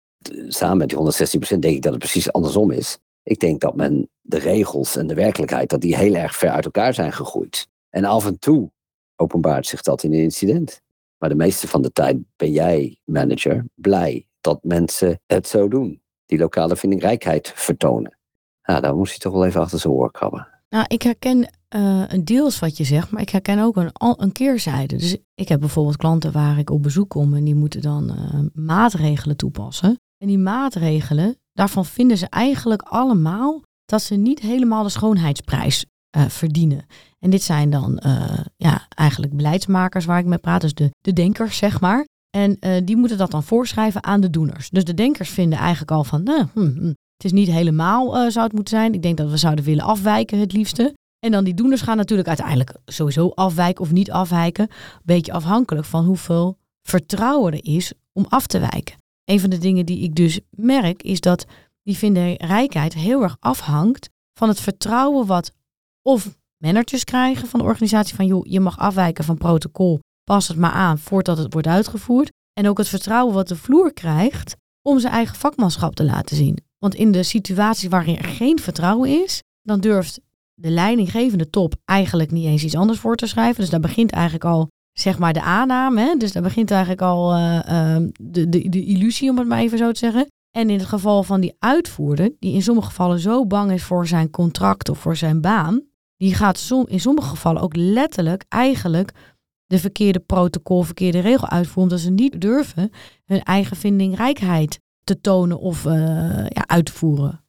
Samen 0.49 0.77
met 0.77 0.89
die 0.89 0.99
116% 0.99 1.59
denk 1.59 1.75
ik 1.75 1.83
dat 1.83 1.93
het 1.93 2.01
precies 2.01 2.33
andersom 2.33 2.71
is. 2.71 2.99
Ik 3.23 3.41
denk 3.41 3.61
dat 3.61 3.77
men 3.77 4.11
de 4.21 4.39
regels 4.39 4.97
en 4.97 5.07
de 5.07 5.15
werkelijkheid, 5.15 5.69
dat 5.69 5.81
die 5.81 5.97
heel 5.97 6.15
erg 6.15 6.37
ver 6.37 6.51
uit 6.51 6.65
elkaar 6.65 6.95
zijn 6.95 7.13
gegroeid. 7.13 7.69
En 7.89 8.05
af 8.05 8.27
en 8.27 8.39
toe 8.39 8.71
openbaart 9.17 9.67
zich 9.67 9.83
dat 9.83 10.03
in 10.03 10.13
een 10.13 10.23
incident. 10.23 10.81
Maar 11.19 11.29
de 11.29 11.35
meeste 11.35 11.69
van 11.69 11.83
de 11.83 11.93
tijd 11.93 12.17
ben 12.37 12.53
jij, 12.53 12.99
manager, 13.05 13.65
blij 13.75 14.27
dat 14.41 14.65
mensen 14.65 15.21
het 15.27 15.49
zo 15.49 15.69
doen. 15.69 16.03
Die 16.27 16.39
lokale 16.39 16.77
vindingrijkheid 16.77 17.53
vertonen. 17.55 18.19
Nou, 18.63 18.81
daar 18.81 18.97
moest 18.97 19.11
hij 19.11 19.19
toch 19.19 19.33
wel 19.33 19.47
even 19.47 19.61
achter 19.61 19.79
zijn 19.79 19.93
oor 19.93 20.11
krabben. 20.11 20.49
Nou, 20.69 20.85
ik 20.89 21.03
herken 21.03 21.39
uh, 21.77 22.05
een 22.09 22.25
deels 22.25 22.59
wat 22.59 22.77
je 22.77 22.85
zegt, 22.85 23.11
maar 23.11 23.23
ik 23.23 23.29
herken 23.29 23.59
ook 23.59 23.77
een, 23.77 23.91
een 23.93 24.33
keerzijde. 24.33 24.97
Dus 24.97 25.17
ik 25.35 25.49
heb 25.49 25.61
bijvoorbeeld 25.61 25.97
klanten 25.97 26.33
waar 26.33 26.59
ik 26.59 26.71
op 26.71 26.83
bezoek 26.83 27.09
kom 27.09 27.35
en 27.35 27.45
die 27.45 27.55
moeten 27.55 27.81
dan 27.81 28.11
uh, 28.11 28.65
maatregelen 28.65 29.37
toepassen. 29.37 30.01
En 30.23 30.27
die 30.27 30.39
maatregelen, 30.39 31.37
daarvan 31.53 31.87
vinden 31.87 32.19
ze 32.19 32.27
eigenlijk 32.29 32.83
allemaal 32.83 33.63
dat 33.85 34.03
ze 34.03 34.15
niet 34.15 34.41
helemaal 34.41 34.83
de 34.83 34.89
schoonheidsprijs 34.89 35.85
uh, 36.17 36.29
verdienen. 36.29 36.87
En 37.19 37.31
dit 37.31 37.43
zijn 37.43 37.71
dan 37.71 38.01
ja, 38.57 38.87
eigenlijk 38.89 39.37
beleidsmakers 39.37 40.05
waar 40.05 40.19
ik 40.19 40.25
mee 40.25 40.39
praat, 40.39 40.61
dus 40.61 40.75
de, 40.75 40.91
de 41.01 41.13
denkers, 41.13 41.57
zeg 41.57 41.81
maar. 41.81 42.07
En 42.37 42.59
die 42.85 42.97
moeten 42.97 43.19
dat 43.19 43.31
dan 43.31 43.43
voorschrijven 43.43 44.05
aan 44.05 44.21
de 44.21 44.31
doeners. 44.31 44.71
Dus 44.71 44.85
de 44.85 44.95
denkers 44.95 45.31
vinden 45.31 45.59
eigenlijk 45.59 45.91
al 45.91 46.05
van, 46.05 46.23
nou, 46.23 46.47
hm, 46.53 46.61
hm, 46.61 46.87
het 46.87 47.25
is 47.25 47.33
niet 47.33 47.51
helemaal 47.51 48.31
zou 48.31 48.45
het 48.45 48.55
moeten 48.55 48.77
zijn. 48.77 48.95
Ik 48.95 49.03
denk 49.03 49.17
dat 49.17 49.31
we 49.31 49.37
zouden 49.37 49.65
willen 49.65 49.85
afwijken 49.85 50.39
het 50.39 50.53
liefste. 50.53 50.95
En 51.19 51.31
dan 51.31 51.45
die 51.45 51.55
doeners 51.55 51.81
gaan 51.81 51.97
natuurlijk 51.97 52.29
uiteindelijk 52.29 52.75
sowieso 52.85 53.29
afwijken 53.29 53.83
of 53.83 53.93
niet 53.93 54.11
afwijken. 54.11 54.65
Een 54.71 55.01
beetje 55.05 55.33
afhankelijk 55.33 55.87
van 55.87 56.05
hoeveel 56.05 56.59
vertrouwen 56.83 57.53
er 57.53 57.65
is 57.65 57.93
om 58.13 58.27
af 58.29 58.47
te 58.47 58.59
wijken. 58.59 59.00
Een 59.31 59.41
van 59.41 59.51
de 59.51 59.59
dingen 59.59 59.87
die 59.87 60.03
ik 60.03 60.15
dus 60.15 60.41
merk 60.51 61.03
is 61.03 61.21
dat 61.21 61.47
die 61.83 61.97
vindingrijkheid 61.97 62.95
heel 62.95 63.23
erg 63.23 63.37
afhangt 63.41 64.09
van 64.39 64.49
het 64.49 64.61
vertrouwen 64.61 65.27
wat 65.27 65.53
of 66.03 66.39
managers 66.57 67.05
krijgen 67.05 67.49
van 67.49 67.61
de 67.61 67.67
organisatie 67.67 68.15
van 68.15 68.27
joh, 68.27 68.47
je 68.47 68.61
mag 68.61 68.79
afwijken 68.79 69.25
van 69.25 69.39
protocol, 69.39 69.99
pas 70.25 70.49
het 70.49 70.57
maar 70.57 70.71
aan 70.71 70.99
voordat 70.99 71.39
het 71.39 71.53
wordt 71.53 71.69
uitgevoerd. 71.69 72.31
En 72.53 72.69
ook 72.69 72.79
het 72.79 72.89
vertrouwen 72.89 73.35
wat 73.35 73.49
de 73.49 73.57
vloer 73.57 73.93
krijgt 73.93 74.57
om 74.83 74.99
zijn 74.99 75.13
eigen 75.13 75.37
vakmanschap 75.37 75.95
te 75.95 76.05
laten 76.05 76.37
zien. 76.37 76.59
Want 76.79 76.95
in 76.95 77.13
de 77.13 77.23
situatie 77.23 77.91
waarin 77.91 78.19
er 78.19 78.29
geen 78.29 78.59
vertrouwen 78.59 79.23
is, 79.23 79.43
dan 79.63 79.81
durft 79.81 80.21
de 80.55 80.71
leidinggevende 80.71 81.51
top 81.51 81.75
eigenlijk 81.85 82.31
niet 82.31 82.47
eens 82.47 82.65
iets 82.65 82.77
anders 82.77 82.99
voor 82.99 83.17
te 83.17 83.27
schrijven. 83.27 83.61
Dus 83.61 83.71
daar 83.71 83.81
begint 83.81 84.11
eigenlijk 84.11 84.45
al, 84.45 84.69
zeg 85.01 85.19
maar, 85.19 85.33
de 85.33 85.43
aanname. 85.43 86.01
Hè? 86.01 86.15
Dus 86.17 86.33
daar 86.33 86.43
begint 86.43 86.71
eigenlijk 86.71 87.03
al 87.03 87.37
uh, 87.37 87.97
de, 88.21 88.49
de, 88.49 88.69
de 88.69 88.85
illusie, 88.85 89.31
om 89.31 89.39
het 89.39 89.49
maar 89.49 89.59
even 89.59 89.79
zo 89.79 89.93
te 89.93 89.99
zeggen. 89.99 90.27
En 90.51 90.71
in 90.71 90.79
het 90.79 90.89
geval 90.89 91.23
van 91.23 91.41
die 91.41 91.57
uitvoerder, 91.59 92.31
die 92.39 92.55
in 92.55 92.63
sommige 92.63 92.89
gevallen 92.89 93.19
zo 93.19 93.47
bang 93.47 93.73
is 93.73 93.83
voor 93.83 94.07
zijn 94.07 94.31
contract 94.31 94.89
of 94.89 94.99
voor 94.99 95.17
zijn 95.17 95.41
baan, 95.41 95.83
die 96.17 96.35
gaat 96.35 96.71
in 96.85 97.01
sommige 97.01 97.29
gevallen 97.29 97.63
ook 97.63 97.77
letterlijk 97.77 98.45
eigenlijk 98.49 99.13
de 99.67 99.79
verkeerde 99.79 100.21
protocol, 100.21 100.83
verkeerde 100.83 101.21
regel 101.21 101.49
uitvoeren, 101.49 101.83
omdat 101.83 102.01
ze 102.01 102.11
niet 102.11 102.41
durven 102.41 102.91
hun 103.25 103.43
eigen 103.43 103.77
vindingrijkheid 103.77 104.81
te 105.05 105.21
tonen 105.21 105.59
of 105.59 105.85
uh, 105.85 105.93
ja, 106.49 106.67
uitvoeren. 106.67 107.45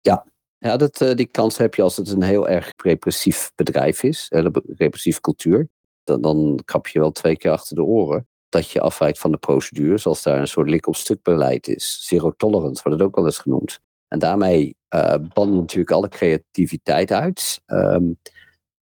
Ja, 0.00 0.26
ja 0.58 0.76
dat, 0.76 1.00
uh, 1.00 1.14
die 1.14 1.26
kans 1.26 1.56
heb 1.56 1.74
je 1.74 1.82
als 1.82 1.96
het 1.96 2.10
een 2.10 2.22
heel 2.22 2.48
erg 2.48 2.72
repressief 2.82 3.52
bedrijf 3.54 4.02
is, 4.02 4.26
een 4.28 4.62
repressieve 4.76 5.20
cultuur. 5.20 5.68
Dan, 6.16 6.60
krap 6.64 6.86
je 6.86 6.98
wel 6.98 7.12
twee 7.12 7.36
keer 7.36 7.50
achter 7.50 7.76
de 7.76 7.82
oren 7.82 8.26
dat 8.48 8.70
je 8.70 8.80
afwijkt 8.80 9.18
van 9.18 9.30
de 9.30 9.36
procedure, 9.36 9.98
zoals 9.98 10.22
daar 10.22 10.40
een 10.40 10.48
soort 10.48 10.70
lik 10.70 10.86
op 10.86 10.96
stuk 10.96 11.22
beleid 11.22 11.68
is. 11.68 12.06
Zero 12.06 12.30
tolerance 12.30 12.82
wordt 12.82 12.98
het 12.98 13.08
ook 13.08 13.16
wel 13.16 13.24
eens 13.24 13.38
genoemd. 13.38 13.80
En 14.08 14.18
daarmee 14.18 14.76
uh, 14.94 15.14
banden 15.34 15.58
natuurlijk 15.58 15.90
alle 15.90 16.08
creativiteit 16.08 17.12
uit. 17.12 17.60
Um, 17.66 18.18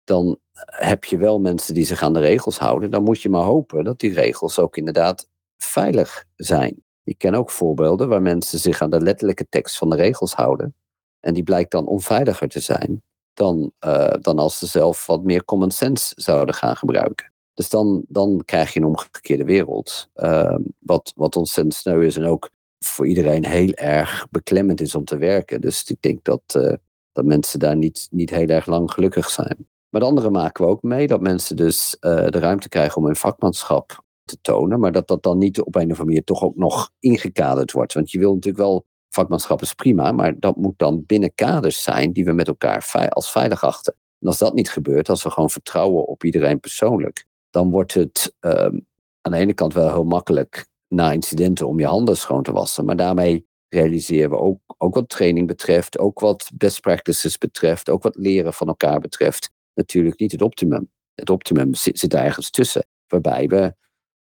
dan 0.04 0.38
heb 0.56 1.04
je 1.04 1.16
wel 1.16 1.40
mensen 1.40 1.74
die 1.74 1.84
zich 1.84 2.02
aan 2.02 2.12
de 2.12 2.20
regels 2.20 2.58
houden. 2.58 2.90
Dan 2.90 3.02
moet 3.02 3.22
je 3.22 3.28
maar 3.28 3.42
hopen 3.42 3.84
dat 3.84 3.98
die 3.98 4.12
regels 4.12 4.58
ook 4.58 4.76
inderdaad 4.76 5.28
veilig 5.56 6.24
zijn. 6.34 6.84
Ik 7.04 7.18
ken 7.18 7.34
ook 7.34 7.50
voorbeelden 7.50 8.08
waar 8.08 8.22
mensen 8.22 8.58
zich 8.58 8.82
aan 8.82 8.90
de 8.90 9.00
letterlijke 9.00 9.46
tekst 9.48 9.78
van 9.78 9.90
de 9.90 9.96
regels 9.96 10.34
houden. 10.34 10.74
En 11.20 11.34
die 11.34 11.42
blijkt 11.42 11.70
dan 11.70 11.86
onveiliger 11.86 12.48
te 12.48 12.60
zijn 12.60 13.02
dan, 13.36 13.72
uh, 13.86 14.14
dan 14.20 14.38
als 14.38 14.58
ze 14.58 14.66
zelf 14.66 15.06
wat 15.06 15.22
meer 15.22 15.44
common 15.44 15.70
sense 15.70 16.12
zouden 16.16 16.54
gaan 16.54 16.76
gebruiken. 16.76 17.32
Dus 17.54 17.68
dan, 17.68 18.04
dan 18.08 18.42
krijg 18.44 18.72
je 18.72 18.80
een 18.80 18.86
omgekeerde 18.86 19.44
wereld. 19.44 20.08
Uh, 20.16 20.56
wat, 20.78 21.12
wat 21.16 21.36
ontzettend 21.36 21.74
sneu 21.74 22.04
is 22.04 22.16
en 22.16 22.24
ook 22.24 22.50
voor 22.78 23.06
iedereen 23.06 23.44
heel 23.44 23.72
erg 23.72 24.26
beklemmend 24.30 24.80
is 24.80 24.94
om 24.94 25.04
te 25.04 25.16
werken. 25.16 25.60
Dus 25.60 25.84
ik 25.90 26.02
denk 26.02 26.24
dat, 26.24 26.42
uh, 26.56 26.72
dat 27.12 27.24
mensen 27.24 27.58
daar 27.58 27.76
niet, 27.76 28.08
niet 28.10 28.30
heel 28.30 28.48
erg 28.48 28.66
lang 28.66 28.90
gelukkig 28.92 29.30
zijn. 29.30 29.68
Maar 29.88 30.00
de 30.00 30.06
andere 30.06 30.30
maken 30.30 30.64
we 30.64 30.70
ook 30.70 30.82
mee, 30.82 31.06
dat 31.06 31.20
mensen 31.20 31.56
dus 31.56 31.96
de 32.00 32.38
ruimte 32.38 32.68
krijgen 32.68 32.96
om 32.96 33.04
hun 33.04 33.16
vakmanschap 33.16 34.04
te 34.24 34.38
tonen, 34.40 34.80
maar 34.80 34.92
dat 34.92 35.08
dat 35.08 35.22
dan 35.22 35.38
niet 35.38 35.60
op 35.60 35.66
een 35.66 35.72
of 35.74 35.80
andere 35.80 36.04
manier 36.04 36.24
toch 36.24 36.42
ook 36.42 36.56
nog 36.56 36.90
ingekaderd 36.98 37.72
wordt. 37.72 37.92
Want 37.92 38.10
je 38.10 38.18
wil 38.18 38.34
natuurlijk 38.34 38.62
wel, 38.62 38.84
vakmanschap 39.16 39.62
is 39.62 39.74
prima, 39.74 40.12
maar 40.12 40.38
dat 40.38 40.56
moet 40.56 40.78
dan 40.78 41.04
binnen 41.06 41.34
kaders 41.34 41.82
zijn 41.82 42.12
die 42.12 42.24
we 42.24 42.32
met 42.32 42.48
elkaar 42.48 43.08
als 43.08 43.30
veilig 43.30 43.64
achten. 43.64 43.94
En 44.20 44.26
als 44.26 44.38
dat 44.38 44.54
niet 44.54 44.70
gebeurt, 44.70 45.08
als 45.08 45.22
we 45.22 45.30
gewoon 45.30 45.50
vertrouwen 45.50 46.06
op 46.06 46.24
iedereen 46.24 46.60
persoonlijk, 46.60 47.26
dan 47.50 47.70
wordt 47.70 47.94
het 47.94 48.34
um, 48.40 48.86
aan 49.20 49.32
de 49.32 49.38
ene 49.38 49.54
kant 49.54 49.74
wel 49.74 49.92
heel 49.92 50.04
makkelijk 50.04 50.66
na 50.88 51.12
incidenten 51.12 51.66
om 51.66 51.78
je 51.78 51.86
handen 51.86 52.16
schoon 52.16 52.42
te 52.42 52.52
wassen, 52.52 52.84
maar 52.84 52.96
daarmee 52.96 53.46
realiseren 53.68 54.30
we 54.30 54.36
ook, 54.36 54.60
ook 54.78 54.94
wat 54.94 55.08
training 55.08 55.46
betreft, 55.46 55.98
ook 55.98 56.20
wat 56.20 56.50
best 56.54 56.80
practices 56.80 57.38
betreft, 57.38 57.90
ook 57.90 58.02
wat 58.02 58.16
leren 58.16 58.52
van 58.52 58.68
elkaar 58.68 59.00
betreft, 59.00 59.50
natuurlijk 59.74 60.18
niet 60.18 60.32
het 60.32 60.42
optimum. 60.42 60.90
Het 61.14 61.30
optimum 61.30 61.74
zit, 61.74 61.98
zit 61.98 62.14
ergens 62.14 62.50
tussen, 62.50 62.86
waarbij 63.06 63.48
we 63.48 63.74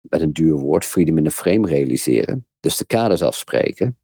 met 0.01 0.21
een 0.21 0.33
duur 0.33 0.55
woord, 0.55 0.85
freedom 0.85 1.17
in 1.17 1.23
the 1.23 1.31
frame 1.31 1.67
realiseren. 1.67 2.47
Dus 2.59 2.77
de 2.77 2.85
kaders 2.85 3.21
afspreken 3.21 3.97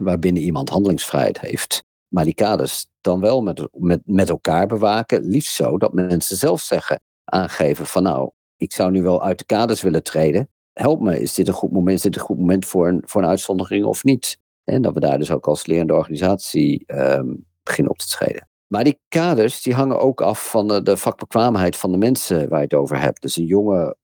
waarbinnen 0.00 0.42
iemand 0.42 0.68
handelingsvrijheid 0.68 1.40
heeft. 1.40 1.84
Maar 2.08 2.24
die 2.24 2.34
kaders 2.34 2.86
dan 3.00 3.20
wel 3.20 3.42
met, 3.42 3.68
met, 3.72 4.00
met 4.04 4.28
elkaar 4.28 4.66
bewaken. 4.66 5.22
Liefst 5.22 5.54
zo 5.54 5.78
dat 5.78 5.92
mensen 5.92 6.36
zelf 6.36 6.60
zeggen, 6.60 7.00
aangeven 7.24 7.86
van 7.86 8.02
nou, 8.02 8.30
ik 8.56 8.72
zou 8.72 8.90
nu 8.90 9.02
wel 9.02 9.22
uit 9.22 9.38
de 9.38 9.44
kaders 9.44 9.82
willen 9.82 10.02
treden. 10.02 10.48
Help 10.72 11.00
me, 11.00 11.20
is 11.20 11.34
dit 11.34 11.48
een 11.48 11.54
goed 11.54 11.72
moment, 11.72 11.96
is 11.96 12.02
dit 12.02 12.14
een 12.14 12.20
goed 12.20 12.38
moment 12.38 12.66
voor 12.66 12.88
een, 12.88 13.02
voor 13.06 13.22
een 13.22 13.28
uitzondering 13.28 13.84
of 13.84 14.04
niet? 14.04 14.38
En 14.64 14.82
dat 14.82 14.94
we 14.94 15.00
daar 15.00 15.18
dus 15.18 15.30
ook 15.30 15.46
als 15.46 15.66
lerende 15.66 15.94
organisatie 15.94 16.84
um, 16.86 17.44
beginnen 17.62 17.92
op 17.92 17.98
te 17.98 18.08
treden. 18.08 18.48
Maar 18.66 18.84
die 18.84 18.98
kaders 19.08 19.62
die 19.62 19.74
hangen 19.74 20.00
ook 20.00 20.20
af 20.20 20.50
van 20.50 20.68
de, 20.68 20.82
de 20.82 20.96
vakbekwaamheid 20.96 21.76
van 21.76 21.92
de 21.92 21.98
mensen 21.98 22.48
waar 22.48 22.58
je 22.58 22.64
het 22.64 22.74
over 22.74 23.00
hebt. 23.00 23.22
Dus 23.22 23.36
een 23.36 23.46
jonge 23.46 23.96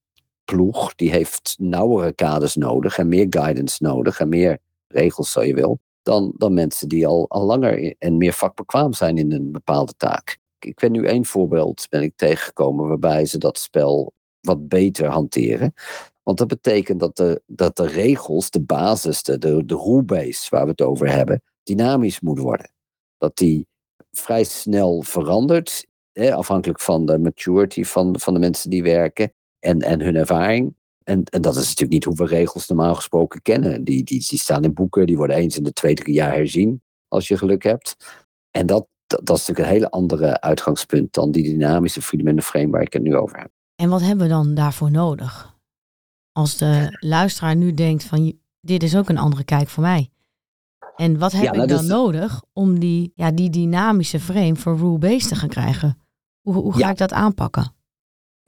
ploeg 0.45 0.95
die 0.95 1.11
heeft 1.11 1.55
nauwere 1.59 2.13
kaders 2.13 2.55
nodig 2.55 2.99
en 2.99 3.09
meer 3.09 3.27
guidance 3.31 3.83
nodig 3.83 4.21
en 4.21 4.29
meer 4.29 4.59
regels, 4.89 5.33
zo 5.33 5.43
je 5.43 5.55
wil, 5.55 5.79
dan, 6.03 6.33
dan 6.37 6.55
mensen 6.55 6.89
die 6.89 7.07
al, 7.07 7.29
al 7.29 7.45
langer 7.45 7.95
en 7.99 8.17
meer 8.17 8.33
vakbekwaam 8.33 8.93
zijn 8.93 9.19
in 9.19 9.33
een 9.33 9.53
bepaalde 9.53 9.95
taak. 9.97 10.39
Ik 10.59 10.79
ben 10.79 10.93
nu 10.93 11.07
één 11.07 11.25
voorbeeld 11.25 11.87
ben 11.89 12.03
ik 12.03 12.17
tegengekomen 12.17 12.89
waarbij 12.89 13.27
ze 13.27 13.39
dat 13.39 13.59
spel 13.59 14.13
wat 14.41 14.69
beter 14.69 15.07
hanteren. 15.07 15.73
Want 16.23 16.39
dat 16.39 16.49
betekent 16.49 17.01
dat 17.01 17.17
de, 17.17 17.43
dat 17.47 17.77
de 17.77 17.87
regels, 17.87 18.51
de 18.51 18.61
basis, 18.61 19.23
de, 19.23 19.39
de, 19.39 19.65
de 19.65 19.75
rulebase 19.75 20.47
waar 20.51 20.65
we 20.65 20.71
het 20.71 20.81
over 20.81 21.11
hebben, 21.11 21.43
dynamisch 21.63 22.21
moet 22.21 22.39
worden. 22.39 22.71
Dat 23.19 23.37
die 23.37 23.67
vrij 24.11 24.45
snel 24.45 25.03
verandert, 25.03 25.87
hè, 26.13 26.35
afhankelijk 26.35 26.81
van 26.81 27.07
de 27.07 27.19
maturity 27.19 27.85
van, 27.85 28.21
van 28.21 28.35
de 28.35 28.41
mensen 28.41 28.71
die 28.71 28.83
werken 28.83 29.33
en, 29.59 29.81
en 29.81 30.01
hun 30.01 30.17
ervaring. 30.17 30.75
En, 31.09 31.25
en 31.25 31.41
dat 31.41 31.57
is 31.57 31.63
natuurlijk 31.67 31.91
niet 31.91 32.05
hoe 32.05 32.15
we 32.15 32.27
regels 32.27 32.69
normaal 32.69 32.95
gesproken 32.95 33.43
kennen. 33.43 33.85
Die, 33.85 34.05
die, 34.05 34.27
die 34.29 34.39
staan 34.39 34.65
in 34.65 34.75
boeken, 34.75 35.07
die 35.07 35.17
worden 35.17 35.37
eens 35.37 35.57
in 35.57 35.63
de 35.63 35.73
twee, 35.73 35.95
drie 35.95 36.15
jaar 36.15 36.33
herzien, 36.33 36.83
als 37.09 37.29
je 37.29 37.39
geluk 37.39 37.63
hebt. 37.63 37.97
En 38.51 38.67
dat, 38.67 38.87
dat, 39.07 39.21
is 39.37 39.47
natuurlijk 39.47 39.59
een 39.59 39.75
hele 39.75 39.91
andere 39.91 40.41
uitgangspunt 40.41 41.13
dan 41.13 41.31
die 41.31 41.43
dynamische 41.43 42.03
freedom 42.03 42.29
in 42.29 42.37
the 42.37 42.43
frame 42.43 42.71
waar 42.71 42.83
ik 42.83 42.93
het 42.93 43.03
nu 43.03 43.17
over 43.17 43.39
heb. 43.39 43.51
En 43.75 43.89
wat 43.89 44.01
hebben 44.01 44.27
we 44.27 44.33
dan 44.33 44.55
daarvoor 44.55 44.91
nodig? 44.91 45.57
Als 46.33 46.57
de 46.57 46.97
luisteraar 47.01 47.57
nu 47.57 47.75
denkt 47.75 48.05
van 48.05 48.39
dit 48.61 48.83
is 48.83 48.97
ook 48.97 49.09
een 49.09 49.19
andere 49.19 49.45
kijk 49.45 49.69
voor 49.69 49.83
mij. 49.83 50.11
En 50.97 51.19
wat 51.19 51.33
heb 51.33 51.43
Ja, 51.43 51.51
nou, 51.51 51.63
ik 51.63 51.69
dan 51.69 51.79
dus- 51.79 51.89
nodig 51.89 52.43
om 52.53 52.79
die, 52.79 53.13
ja, 53.15 53.31
die 53.31 53.51
dynamische 53.51 54.21
frame 54.21 54.57
voor 54.57 54.77
rule-based 54.77 55.29
te 55.29 55.35
gaan 55.35 55.49
krijgen? 55.49 55.99
Hoe, 56.41 56.55
hoe 56.55 56.73
ga 56.73 56.79
Ja. 56.79 56.91
ik 56.91 56.97
dat 56.97 57.13
aanpakken? 57.13 57.77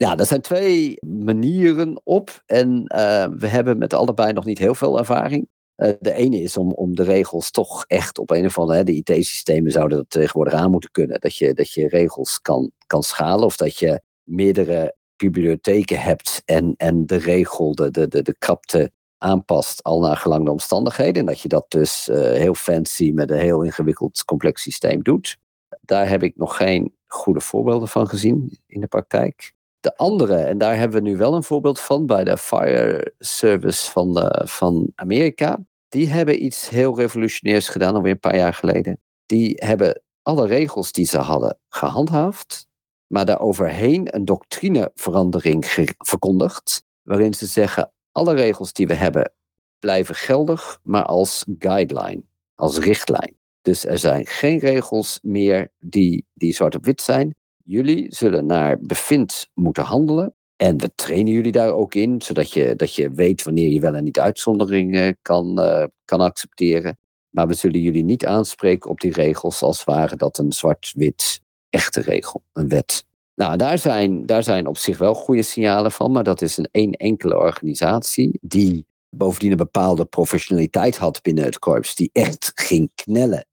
Ja, 0.01 0.17
er 0.17 0.25
zijn 0.25 0.41
twee 0.41 0.97
manieren 1.05 2.01
op. 2.03 2.43
En 2.45 2.85
eh, 2.87 3.27
we 3.37 3.47
hebben 3.47 3.77
met 3.77 3.93
allebei 3.93 4.33
nog 4.33 4.45
niet 4.45 4.57
heel 4.57 4.75
veel 4.75 4.97
ervaring. 4.97 5.49
Eh, 5.75 5.91
de 5.99 6.13
ene 6.13 6.41
is 6.41 6.57
om, 6.57 6.71
om 6.71 6.95
de 6.95 7.03
regels 7.03 7.51
toch 7.51 7.85
echt 7.87 8.17
op 8.17 8.31
een 8.31 8.45
of 8.45 8.59
andere. 8.59 8.77
Hè, 8.77 8.83
de 8.83 8.93
IT-systemen 8.93 9.71
zouden 9.71 9.97
dat 9.97 10.09
tegenwoordig 10.09 10.53
aan 10.53 10.71
moeten 10.71 10.91
kunnen. 10.91 11.19
Dat 11.19 11.35
je, 11.35 11.53
dat 11.53 11.71
je 11.71 11.87
regels 11.87 12.41
kan, 12.41 12.71
kan 12.87 13.03
schalen. 13.03 13.45
Of 13.45 13.57
dat 13.57 13.77
je 13.77 14.01
meerdere 14.23 14.95
bibliotheken 15.15 15.99
hebt. 15.99 16.41
En, 16.45 16.73
en 16.77 17.05
de 17.05 17.17
regel, 17.17 17.75
de, 17.75 17.91
de, 17.91 18.07
de, 18.07 18.21
de 18.21 18.35
krapte 18.37 18.91
aanpast 19.17 19.83
al 19.83 19.99
naar 19.99 20.17
gelang 20.17 20.45
de 20.45 20.51
omstandigheden. 20.51 21.19
En 21.19 21.25
dat 21.25 21.39
je 21.39 21.47
dat 21.47 21.65
dus 21.67 22.09
eh, 22.09 22.17
heel 22.17 22.55
fancy 22.55 23.11
met 23.11 23.31
een 23.31 23.39
heel 23.39 23.61
ingewikkeld 23.61 24.25
complex 24.25 24.61
systeem 24.61 25.03
doet. 25.03 25.37
Daar 25.81 26.09
heb 26.09 26.23
ik 26.23 26.37
nog 26.37 26.57
geen 26.57 26.95
goede 27.07 27.41
voorbeelden 27.41 27.87
van 27.87 28.07
gezien 28.07 28.59
in 28.67 28.81
de 28.81 28.87
praktijk. 28.87 29.53
De 29.81 29.97
andere, 29.97 30.35
en 30.35 30.57
daar 30.57 30.77
hebben 30.77 31.03
we 31.03 31.09
nu 31.09 31.17
wel 31.17 31.33
een 31.33 31.43
voorbeeld 31.43 31.79
van 31.79 32.05
bij 32.05 32.23
de 32.23 32.37
Fire 32.37 33.13
Service 33.19 33.91
van, 33.91 34.13
de, 34.13 34.41
van 34.45 34.91
Amerika. 34.95 35.59
Die 35.89 36.09
hebben 36.09 36.43
iets 36.43 36.69
heel 36.69 36.95
revolutionairs 36.95 37.67
gedaan, 37.67 37.95
alweer 37.95 38.11
een 38.11 38.19
paar 38.19 38.35
jaar 38.35 38.53
geleden. 38.53 38.99
Die 39.25 39.53
hebben 39.55 40.01
alle 40.21 40.47
regels 40.47 40.91
die 40.91 41.05
ze 41.05 41.17
hadden 41.17 41.57
gehandhaafd, 41.69 42.67
maar 43.07 43.25
daaroverheen 43.25 44.15
een 44.15 44.25
doctrineverandering 44.25 45.65
verkondigd. 45.97 46.83
Waarin 47.01 47.33
ze 47.33 47.45
zeggen: 47.45 47.91
alle 48.11 48.33
regels 48.33 48.73
die 48.73 48.87
we 48.87 48.93
hebben 48.93 49.33
blijven 49.79 50.15
geldig, 50.15 50.79
maar 50.83 51.05
als 51.05 51.45
guideline, 51.59 52.23
als 52.55 52.77
richtlijn. 52.77 53.37
Dus 53.61 53.85
er 53.85 53.97
zijn 53.97 54.25
geen 54.25 54.59
regels 54.59 55.19
meer 55.21 55.71
die, 55.79 56.25
die 56.33 56.53
zwart 56.53 56.75
op 56.75 56.85
wit 56.85 57.01
zijn. 57.01 57.35
Jullie 57.71 58.05
zullen 58.09 58.45
naar 58.45 58.77
bevind 58.81 59.47
moeten 59.53 59.83
handelen. 59.83 60.35
En 60.55 60.77
we 60.77 60.91
trainen 60.95 61.33
jullie 61.33 61.51
daar 61.51 61.73
ook 61.73 61.95
in, 61.95 62.21
zodat 62.21 62.51
je, 62.51 62.75
dat 62.75 62.95
je 62.95 63.11
weet 63.11 63.43
wanneer 63.43 63.69
je 63.69 63.79
wel 63.79 63.95
en 63.95 64.03
niet 64.03 64.19
uitzonderingen 64.19 65.17
kan, 65.21 65.59
eh, 65.59 65.85
kan 66.05 66.19
accepteren. 66.19 66.97
Maar 67.29 67.47
we 67.47 67.53
zullen 67.53 67.81
jullie 67.81 68.03
niet 68.03 68.25
aanspreken 68.25 68.89
op 68.89 68.99
die 68.99 69.11
regels 69.11 69.61
als 69.61 69.83
waren 69.83 70.17
dat 70.17 70.37
een 70.37 70.51
zwart-wit 70.51 71.41
echte 71.69 72.01
regel, 72.01 72.43
een 72.53 72.67
wet. 72.67 73.05
Nou, 73.35 73.57
daar 73.57 73.77
zijn, 73.77 74.25
daar 74.25 74.43
zijn 74.43 74.67
op 74.67 74.77
zich 74.77 74.97
wel 74.97 75.13
goede 75.13 75.43
signalen 75.43 75.91
van, 75.91 76.11
maar 76.11 76.23
dat 76.23 76.41
is 76.41 76.57
een 76.57 76.69
één 76.71 76.91
enkele 76.91 77.37
organisatie 77.37 78.39
die 78.41 78.85
bovendien 79.09 79.51
een 79.51 79.57
bepaalde 79.57 80.05
professionaliteit 80.05 80.97
had 80.97 81.21
binnen 81.21 81.43
het 81.43 81.59
korps, 81.59 81.95
die 81.95 82.09
echt 82.13 82.51
ging 82.55 82.91
knellen 82.95 83.45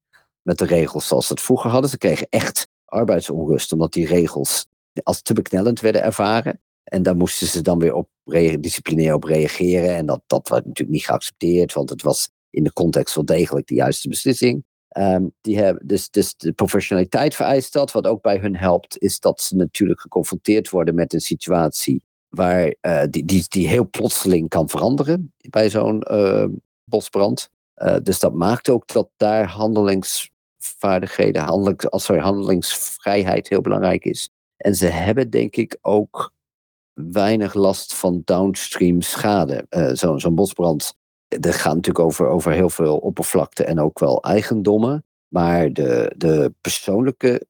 met 0.43 0.59
de 0.59 0.65
regels 0.65 1.07
zoals 1.07 1.27
ze 1.27 1.33
het 1.33 1.43
vroeger 1.43 1.71
hadden. 1.71 1.91
Ze 1.91 1.99
kregen 1.99 2.27
echt 2.31 2.69
arbeidsonrust, 2.89 3.73
omdat 3.73 3.93
die 3.93 4.07
regels 4.07 4.67
als 5.03 5.23
te 5.23 5.33
beknellend 5.33 5.81
werden 5.81 6.03
ervaren. 6.03 6.61
En 6.85 7.03
daar 7.03 7.17
moesten 7.17 7.47
ze 7.47 7.63
dan 7.63 7.79
weer 7.79 7.95
op 7.95 8.09
disciplinair 8.61 9.15
op 9.15 9.25
reageren. 9.25 9.97
En 9.97 10.07
dat, 10.07 10.23
dat 10.27 10.49
werd 10.49 10.67
natuurlijk 10.67 10.97
niet 10.97 11.07
geaccepteerd, 11.07 11.73
want 11.73 11.91
het 11.91 12.03
was 12.03 12.31
in 12.51 12.65
de 12.65 12.73
context 12.73 13.15
wel 13.15 13.25
degelijk 13.25 13.67
de 13.67 13.75
juiste 13.75 14.09
beslissing. 14.09 14.65
Ehm, 14.89 15.27
die 15.41 15.59
hebben, 15.59 15.87
dus, 15.87 16.11
dus 16.11 16.35
de 16.37 16.53
professionaliteit 16.53 17.35
vereist 17.35 17.73
dat. 17.73 17.93
Wat 17.93 18.07
ook 18.07 18.23
bij 18.23 18.39
hun 18.39 18.57
helpt, 18.57 18.99
is 18.99 19.21
dat 19.21 19.41
ze 19.41 19.57
natuurlijk 19.57 20.01
geconfronteerd 20.01 20.71
worden 20.71 20.95
met 20.95 21.13
een 21.13 21.21
situatie 21.21 22.05
waar, 22.29 22.75
eh, 22.81 23.03
die, 23.11 23.25
die, 23.25 23.45
die 23.49 23.69
heel 23.69 23.89
plotseling 23.91 24.49
kan 24.49 24.69
veranderen 24.69 25.33
bij 25.51 25.71
zo'n 25.71 26.03
eh, 26.03 26.47
bosbrand. 26.85 27.51
Eh, 27.75 27.97
dus 28.03 28.19
dat 28.19 28.35
maakt 28.35 28.69
ook 28.69 28.87
dat 28.87 29.09
daar 29.17 29.47
handelingsvaardigheden, 29.47 30.38
als 31.89 32.09
er 32.09 32.21
handelingsvrijheid 32.21 33.49
heel 33.49 33.61
belangrijk 33.61 34.05
is. 34.05 34.31
En 34.57 34.75
ze 34.75 34.87
hebben 34.87 35.31
denk 35.31 35.57
ik 35.57 35.79
ook 35.83 36.33
weinig 36.93 37.55
last 37.55 37.95
van 37.95 38.23
downstream 38.25 39.01
schade. 39.01 39.67
Eh, 39.69 39.91
Zo'n 39.93 40.21
zo'n 40.21 40.35
bosbrand, 40.35 40.95
dat 41.29 41.55
gaat 41.55 41.75
natuurlijk 41.75 42.05
over, 42.05 42.27
over 42.27 42.53
heel 42.53 42.71
veel 42.71 42.97
oppervlakte 42.97 43.65
en 43.65 43.81
ook 43.81 43.99
wel 43.99 44.23
eigendommen. 44.23 45.05
Maar 45.29 45.73
de, 45.73 46.15
de 46.17 46.55
persoonlijke 46.61 47.47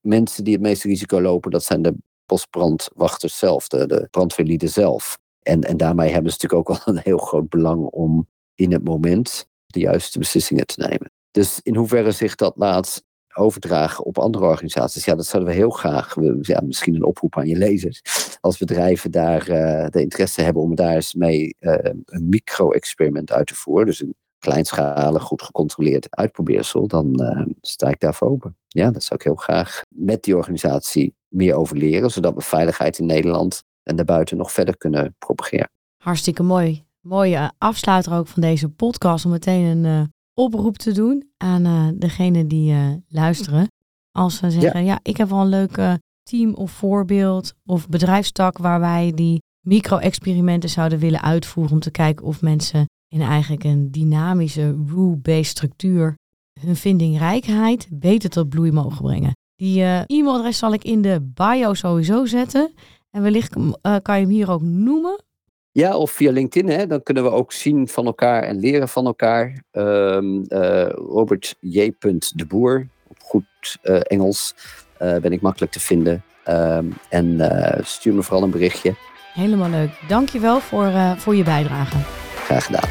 mensen 0.00 0.44
die 0.44 0.52
het 0.52 0.62
meeste 0.62 0.88
risico 0.88 1.20
lopen, 1.20 1.50
dat 1.50 1.64
zijn 1.64 1.82
de 1.82 1.94
bosbrandwachters 2.26 3.38
zelf, 3.38 3.68
de, 3.68 3.86
de 3.86 4.08
brandweerlieden 4.10 4.68
zelf. 4.68 5.18
En, 5.42 5.62
en 5.62 5.76
daarmee 5.76 6.10
hebben 6.12 6.32
ze 6.32 6.38
natuurlijk 6.40 6.70
ook 6.70 6.84
wel 6.84 6.94
een 6.94 7.02
heel 7.04 7.18
groot 7.18 7.48
belang 7.48 7.84
om 7.84 8.28
in 8.54 8.72
het 8.72 8.84
moment 8.84 9.48
de 9.66 9.80
juiste 9.80 10.18
beslissingen 10.18 10.66
te 10.66 10.80
nemen. 10.80 11.10
Dus 11.32 11.60
in 11.62 11.76
hoeverre 11.76 12.10
zich 12.10 12.34
dat 12.34 12.52
laat 12.56 13.02
overdragen 13.34 14.04
op 14.04 14.18
andere 14.18 14.44
organisaties, 14.44 15.04
ja, 15.04 15.14
dat 15.14 15.26
zouden 15.26 15.52
we 15.52 15.58
heel 15.58 15.70
graag, 15.70 16.16
ja, 16.40 16.60
misschien 16.60 16.94
een 16.94 17.04
oproep 17.04 17.36
aan 17.36 17.46
je 17.46 17.56
lezers, 17.56 18.02
als 18.40 18.58
bedrijven 18.58 19.10
daar 19.10 19.48
eh, 19.48 19.88
de 19.88 20.00
interesse 20.00 20.42
hebben 20.42 20.62
om 20.62 20.74
daar 20.74 20.94
eens 20.94 21.14
mee 21.14 21.56
eh, 21.58 21.92
een 22.04 22.28
micro-experiment 22.28 23.32
uit 23.32 23.46
te 23.46 23.54
voeren, 23.54 23.86
dus 23.86 24.00
een 24.00 24.14
kleinschalig, 24.38 25.22
goed 25.22 25.42
gecontroleerd 25.42 26.16
uitprobeersel, 26.16 26.86
dan 26.86 27.14
eh, 27.14 27.46
sta 27.60 27.88
ik 27.88 28.00
daarvoor 28.00 28.28
open. 28.28 28.56
Ja, 28.68 28.90
dat 28.90 29.02
zou 29.02 29.20
ik 29.20 29.26
heel 29.26 29.34
graag 29.34 29.82
met 29.88 30.22
die 30.22 30.36
organisatie 30.36 31.14
meer 31.28 31.54
over 31.54 31.76
leren, 31.76 32.10
zodat 32.10 32.34
we 32.34 32.40
veiligheid 32.40 32.98
in 32.98 33.06
Nederland 33.06 33.62
en 33.82 33.96
daarbuiten 33.96 34.36
nog 34.36 34.52
verder 34.52 34.76
kunnen 34.76 35.14
propageren. 35.18 35.70
Hartstikke 35.96 36.42
mooi. 36.42 36.84
Mooie 37.00 37.52
afsluiter 37.58 38.12
ook 38.12 38.26
van 38.26 38.42
deze 38.42 38.68
podcast 38.68 39.24
om 39.24 39.30
meteen 39.30 39.64
een 39.64 40.12
oproep 40.34 40.76
te 40.76 40.92
doen 40.92 41.30
aan 41.36 41.64
eh 41.64 41.88
degene 41.94 42.46
die 42.46 42.72
eh, 42.72 42.86
luisteren. 43.08 43.66
Als 44.10 44.36
ze 44.36 44.50
zeggen, 44.50 44.84
ja. 44.84 45.00
ik 45.02 45.16
heb 45.16 45.28
wel 45.28 45.40
een 45.40 45.48
leuk 45.48 45.76
eh, 45.76 45.94
team 46.22 46.54
of 46.54 46.70
voorbeeld 46.70 47.54
of 47.64 47.88
bedrijfstak 47.88 48.58
waar 48.58 48.80
wij 48.80 49.12
die 49.14 49.42
micro-experimenten 49.66 50.70
zouden 50.70 50.98
willen 50.98 51.22
uitvoeren 51.22 51.72
om 51.72 51.80
te 51.80 51.90
kijken 51.90 52.26
of 52.26 52.42
mensen 52.42 52.86
in 53.08 53.20
eigenlijk 53.20 53.64
een 53.64 53.90
dynamische 53.90 54.76
rule-based 54.86 55.46
structuur 55.46 56.14
hun 56.60 56.76
vindingrijkheid 56.76 57.88
beter 57.90 58.30
tot 58.30 58.48
bloei 58.48 58.72
mogen 58.72 59.02
brengen. 59.02 59.32
Die 59.56 59.82
e-mailadres 60.06 60.58
zal 60.58 60.72
ik 60.72 60.84
in 60.84 61.02
de 61.02 61.30
bio 61.34 61.74
sowieso 61.74 62.24
zetten. 62.24 62.72
En 63.12 63.22
wellicht 63.22 63.56
eh, 63.56 63.96
kan 64.02 64.16
je 64.16 64.22
hem 64.22 64.34
hier 64.34 64.50
ook 64.50 64.62
noemen. 64.62 65.24
Ja, 65.72 65.96
of 65.96 66.10
via 66.10 66.32
LinkedIn, 66.32 66.70
hè, 66.78 66.86
dan 66.86 67.02
kunnen 67.02 67.22
we 67.22 67.30
ook 67.30 67.52
zien 67.52 67.88
van 67.88 68.06
elkaar 68.06 68.42
en 68.42 68.60
leren 68.60 68.88
van 68.88 69.06
elkaar. 69.06 69.62
Ehm, 69.70 70.42
eh, 70.42 70.88
Robert 70.88 71.56
J. 71.60 71.90
de 72.34 72.46
Boer, 72.48 72.88
op 73.08 73.16
goed 73.20 73.44
eh, 73.82 74.00
Engels, 74.02 74.54
eh, 74.98 75.16
ben 75.16 75.32
ik 75.32 75.40
makkelijk 75.40 75.72
te 75.72 75.80
vinden. 75.80 76.24
Ehm, 76.44 76.86
en 77.08 77.40
eh, 77.40 77.84
stuur 77.84 78.14
me 78.14 78.22
vooral 78.22 78.42
een 78.42 78.50
berichtje. 78.50 78.94
Helemaal 79.34 79.70
leuk. 79.70 79.90
Dankjewel 80.08 80.60
voor, 80.60 80.86
eh 80.86 81.16
voor 81.16 81.34
je 81.36 81.44
bijdrage. 81.44 81.96
Graag 82.34 82.64
gedaan. 82.64 82.88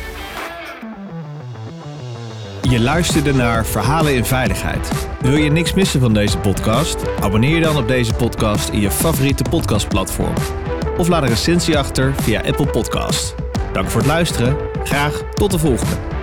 Je 2.61 2.79
luisterde 2.79 3.33
naar 3.33 3.65
Verhalen 3.65 4.15
in 4.15 4.25
Veiligheid. 4.25 5.07
Wil 5.21 5.35
je 5.35 5.51
niks 5.51 5.73
missen 5.73 5.99
van 5.99 6.13
deze 6.13 6.37
podcast? 6.37 7.19
Abonneer 7.19 7.55
je 7.55 7.61
dan 7.61 7.77
op 7.77 7.87
deze 7.87 8.13
podcast 8.13 8.69
in 8.69 8.79
je 8.79 8.91
favoriete 8.91 9.43
podcastplatform. 9.49 10.60
Of 11.01 11.07
laat 11.07 11.23
een 11.23 11.29
recensie 11.29 11.77
achter 11.77 12.13
via 12.15 12.41
Apple 12.41 12.65
Podcast. 12.65 13.35
Dank 13.73 13.89
voor 13.89 14.01
het 14.01 14.09
luisteren. 14.09 14.57
Graag 14.83 15.23
tot 15.33 15.51
de 15.51 15.59
volgende. 15.59 16.20